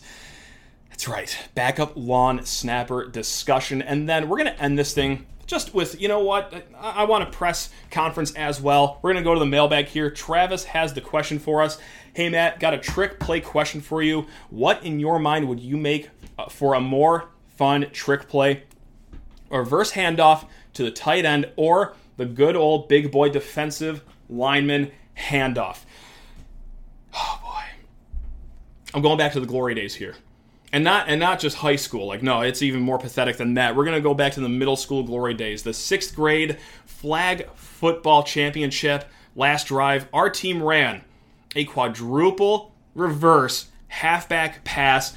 That's 0.89 1.05
right, 1.09 1.37
backup 1.53 1.91
long 1.97 2.45
snapper 2.45 3.07
discussion. 3.07 3.81
And 3.81 4.07
then 4.07 4.29
we're 4.29 4.37
to 4.45 4.63
end 4.63 4.79
this 4.79 4.93
thing 4.93 5.25
just 5.47 5.73
with, 5.73 5.99
you 6.01 6.07
know 6.07 6.19
what, 6.19 6.53
I, 6.79 7.01
I 7.01 7.03
want 7.03 7.25
a 7.25 7.31
press 7.31 7.69
conference 7.91 8.33
as 8.35 8.61
well. 8.61 8.99
We're 9.01 9.13
to 9.13 9.21
go 9.21 9.33
to 9.33 9.39
the 9.39 9.45
mailbag 9.45 9.87
here. 9.87 10.09
Travis 10.09 10.63
has 10.63 10.93
the 10.93 11.01
question 11.01 11.39
for 11.39 11.61
us. 11.61 11.77
Hey, 12.13 12.29
Matt, 12.29 12.61
got 12.61 12.73
a 12.73 12.77
trick 12.77 13.19
play 13.19 13.41
question 13.41 13.81
for 13.81 14.01
you. 14.01 14.27
What 14.49 14.83
in 14.85 15.01
your 15.01 15.19
mind 15.19 15.49
would 15.49 15.59
you 15.59 15.75
make 15.75 16.09
uh, 16.39 16.47
for 16.47 16.73
a 16.73 16.79
more 16.79 17.25
fun 17.57 17.87
trick 17.91 18.29
play? 18.29 18.63
Reverse 19.49 19.93
handoff 19.93 20.47
to 20.73 20.83
the 20.83 20.91
tight 20.91 21.25
end 21.25 21.51
or 21.55 21.95
the 22.17 22.25
good 22.25 22.55
old 22.55 22.87
big 22.87 23.11
boy 23.11 23.29
defensive 23.29 24.03
lineman 24.29 24.91
handoff. 25.17 25.79
Oh 27.13 27.39
boy. 27.43 27.63
I'm 28.93 29.01
going 29.01 29.17
back 29.17 29.33
to 29.33 29.39
the 29.39 29.45
glory 29.45 29.75
days 29.75 29.95
here. 29.95 30.15
And 30.73 30.83
not 30.83 31.07
and 31.07 31.19
not 31.19 31.39
just 31.39 31.57
high 31.57 31.77
school. 31.77 32.07
Like 32.07 32.21
no, 32.21 32.41
it's 32.41 32.61
even 32.61 32.81
more 32.81 32.97
pathetic 32.97 33.37
than 33.37 33.53
that. 33.53 33.75
We're 33.75 33.85
going 33.85 33.95
to 33.95 34.01
go 34.01 34.13
back 34.13 34.33
to 34.33 34.41
the 34.41 34.49
middle 34.49 34.75
school 34.75 35.03
glory 35.03 35.33
days. 35.33 35.63
The 35.63 35.71
6th 35.71 36.13
grade 36.13 36.57
flag 36.85 37.49
football 37.55 38.23
championship 38.23 39.05
last 39.35 39.67
drive, 39.67 40.07
our 40.11 40.29
team 40.29 40.61
ran 40.61 41.03
a 41.55 41.63
quadruple 41.63 42.73
reverse 42.95 43.69
halfback 43.87 44.63
pass 44.65 45.15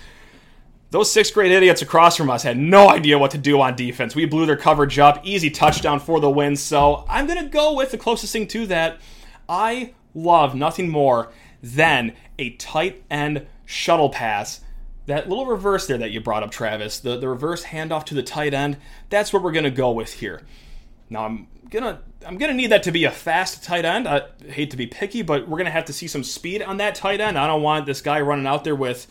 those 0.91 1.11
sixth 1.11 1.33
grade 1.33 1.53
idiots 1.53 1.83
across 1.83 2.17
from 2.17 2.31
us 2.31 2.43
had 2.43 2.59
no 2.59 2.89
idea 2.89 3.19
what 3.19 3.31
to 3.31 3.39
do 3.39 3.61
on 3.61 3.77
defense. 3.77 4.15
We 4.15 4.25
blew 4.25 4.45
their 4.45 4.57
coverage 4.57 4.99
up. 4.99 5.25
Easy 5.25 5.51
touchdown 5.51 6.01
for 6.01 6.19
the 6.19 6.31
win. 6.31 6.57
So 6.57 7.05
I'm 7.09 7.27
going 7.27 7.43
to 7.43 7.49
go 7.49 7.75
with 7.75 7.93
the 7.93 7.99
closest 7.99 8.33
thing 8.33 8.49
to 8.49 8.67
that. 8.67 9.01
I 9.49 9.95
love 10.15 10.55
nothing 10.55 10.89
more 10.89 11.33
than 11.63 12.15
a 12.39 12.51
tight 12.51 13.05
end 13.11 13.47
shuttle 13.65 14.11
pass. 14.11 14.63
That 15.07 15.29
little 15.29 15.47
reverse 15.47 15.87
there 15.87 15.99
that 15.99 16.11
you 16.11 16.21
brought 16.21 16.43
up, 16.43 16.51
Travis, 16.51 17.01
the, 17.01 17.17
the 17.17 17.29
reverse 17.29 17.65
handoff 17.65 18.05
to 18.07 18.15
the 18.15 18.23
tight 18.23 18.53
end, 18.53 18.77
that's 19.09 19.33
what 19.33 19.43
we're 19.43 19.53
going 19.53 19.65
to 19.65 19.71
go 19.71 19.93
with 19.93 20.15
here. 20.15 20.43
Now, 21.09 21.25
I'm 21.25 21.49
gonna 21.71 22.01
I'm 22.27 22.39
gonna 22.39 22.55
need 22.55 22.71
that 22.71 22.85
to 22.85 22.93
be 22.93 23.05
a 23.05 23.11
fast 23.11 23.65
tight 23.65 23.85
end. 23.85 24.07
I 24.07 24.23
hate 24.49 24.71
to 24.73 24.77
be 24.77 24.87
picky, 24.87 25.23
but 25.23 25.49
we're 25.49 25.59
gonna 25.59 25.71
have 25.71 25.87
to 25.87 25.93
see 25.93 26.07
some 26.07 26.23
speed 26.23 26.63
on 26.63 26.77
that 26.77 26.95
tight 26.95 27.21
end. 27.21 27.39
I 27.39 27.47
don't 27.47 27.63
want 27.63 27.87
this 27.87 28.01
guy 28.01 28.21
running 28.21 28.47
out 28.47 28.65
there 28.65 28.77
with 28.77 29.07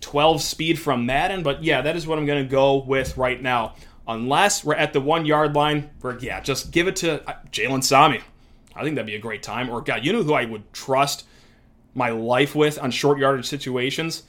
12 0.00 0.42
speed 0.42 0.78
from 0.78 1.06
Madden, 1.06 1.42
but 1.42 1.62
yeah, 1.62 1.82
that 1.82 1.96
is 1.96 2.06
what 2.06 2.18
I'm 2.18 2.26
going 2.26 2.42
to 2.42 2.50
go 2.50 2.76
with 2.76 3.16
right 3.16 3.40
now. 3.40 3.74
Unless 4.08 4.64
we're 4.64 4.74
at 4.74 4.92
the 4.92 5.00
one 5.00 5.24
yard 5.24 5.54
line, 5.54 5.90
where 6.00 6.18
yeah, 6.18 6.40
just 6.40 6.70
give 6.72 6.88
it 6.88 6.96
to 6.96 7.28
uh, 7.28 7.34
Jalen 7.52 7.84
Sami. 7.84 8.20
I 8.74 8.82
think 8.82 8.96
that'd 8.96 9.06
be 9.06 9.14
a 9.14 9.20
great 9.20 9.42
time. 9.42 9.68
Or 9.68 9.80
God, 9.80 10.04
you 10.04 10.12
know 10.12 10.22
who 10.22 10.34
I 10.34 10.46
would 10.46 10.72
trust 10.72 11.24
my 11.94 12.10
life 12.10 12.54
with 12.54 12.78
on 12.78 12.90
short 12.90 13.18
yardage 13.18 13.46
situations? 13.46 14.24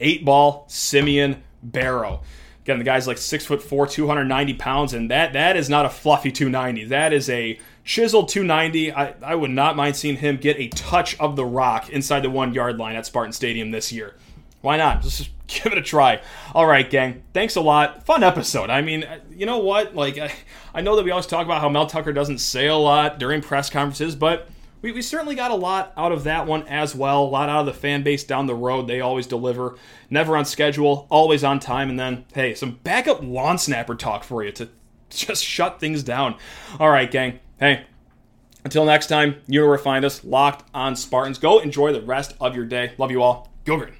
Eight 0.00 0.24
ball 0.24 0.64
Simeon 0.68 1.42
Barrow. 1.62 2.22
Again, 2.62 2.78
the 2.78 2.84
guy's 2.84 3.06
like 3.06 3.18
six 3.18 3.46
foot 3.46 3.62
four, 3.62 3.86
290 3.86 4.54
pounds, 4.54 4.94
and 4.94 5.10
that 5.10 5.32
that 5.34 5.56
is 5.56 5.68
not 5.68 5.86
a 5.86 5.90
fluffy 5.90 6.32
290. 6.32 6.86
That 6.86 7.12
is 7.12 7.28
a 7.30 7.58
chiseled 7.84 8.28
290. 8.28 8.92
I, 8.92 9.14
I 9.22 9.34
would 9.34 9.50
not 9.50 9.76
mind 9.76 9.96
seeing 9.96 10.16
him 10.16 10.36
get 10.36 10.58
a 10.58 10.68
touch 10.68 11.18
of 11.18 11.36
the 11.36 11.44
rock 11.44 11.88
inside 11.90 12.20
the 12.20 12.30
one 12.30 12.52
yard 12.54 12.78
line 12.78 12.96
at 12.96 13.06
Spartan 13.06 13.32
Stadium 13.32 13.70
this 13.70 13.92
year. 13.92 14.14
Why 14.60 14.76
not? 14.76 15.02
Just 15.02 15.30
give 15.46 15.72
it 15.72 15.78
a 15.78 15.82
try. 15.82 16.20
All 16.54 16.66
right, 16.66 16.88
gang. 16.88 17.22
Thanks 17.32 17.56
a 17.56 17.60
lot. 17.60 18.04
Fun 18.04 18.22
episode. 18.22 18.70
I 18.70 18.82
mean, 18.82 19.04
uh, 19.04 19.20
you 19.30 19.46
know 19.46 19.58
what? 19.58 19.94
Like, 19.94 20.18
I, 20.18 20.32
I 20.74 20.80
know 20.80 20.96
that 20.96 21.04
we 21.04 21.10
always 21.10 21.26
talk 21.26 21.44
about 21.44 21.60
how 21.60 21.68
Mel 21.68 21.86
Tucker 21.86 22.12
doesn't 22.12 22.38
say 22.38 22.66
a 22.66 22.76
lot 22.76 23.18
during 23.18 23.40
press 23.40 23.70
conferences, 23.70 24.14
but 24.14 24.48
we, 24.82 24.92
we 24.92 25.02
certainly 25.02 25.34
got 25.34 25.50
a 25.50 25.56
lot 25.56 25.92
out 25.96 26.12
of 26.12 26.24
that 26.24 26.46
one 26.46 26.66
as 26.68 26.94
well. 26.94 27.24
A 27.24 27.24
lot 27.24 27.48
out 27.48 27.60
of 27.60 27.66
the 27.66 27.72
fan 27.72 28.02
base 28.02 28.24
down 28.24 28.46
the 28.46 28.54
road. 28.54 28.86
They 28.86 29.00
always 29.00 29.26
deliver. 29.26 29.76
Never 30.08 30.36
on 30.36 30.44
schedule, 30.44 31.06
always 31.10 31.44
on 31.44 31.60
time. 31.60 31.90
And 31.90 31.98
then, 31.98 32.24
hey, 32.34 32.54
some 32.54 32.78
backup 32.82 33.22
long 33.22 33.58
snapper 33.58 33.94
talk 33.94 34.24
for 34.24 34.42
you 34.42 34.52
to 34.52 34.68
just 35.10 35.44
shut 35.44 35.80
things 35.80 36.02
down. 36.02 36.36
All 36.78 36.90
right, 36.90 37.10
gang. 37.10 37.40
Hey, 37.58 37.84
until 38.64 38.84
next 38.84 39.06
time, 39.06 39.40
you 39.46 39.60
know 39.60 39.68
where 39.68 39.76
to 39.76 39.82
find 39.82 40.04
us. 40.04 40.24
Locked 40.24 40.68
on 40.74 40.96
Spartans. 40.96 41.38
Go 41.38 41.58
enjoy 41.58 41.92
the 41.92 42.02
rest 42.02 42.34
of 42.40 42.54
your 42.54 42.66
day. 42.66 42.92
Love 42.98 43.10
you 43.10 43.22
all. 43.22 43.50
Go 43.64 43.76
green. 43.76 43.99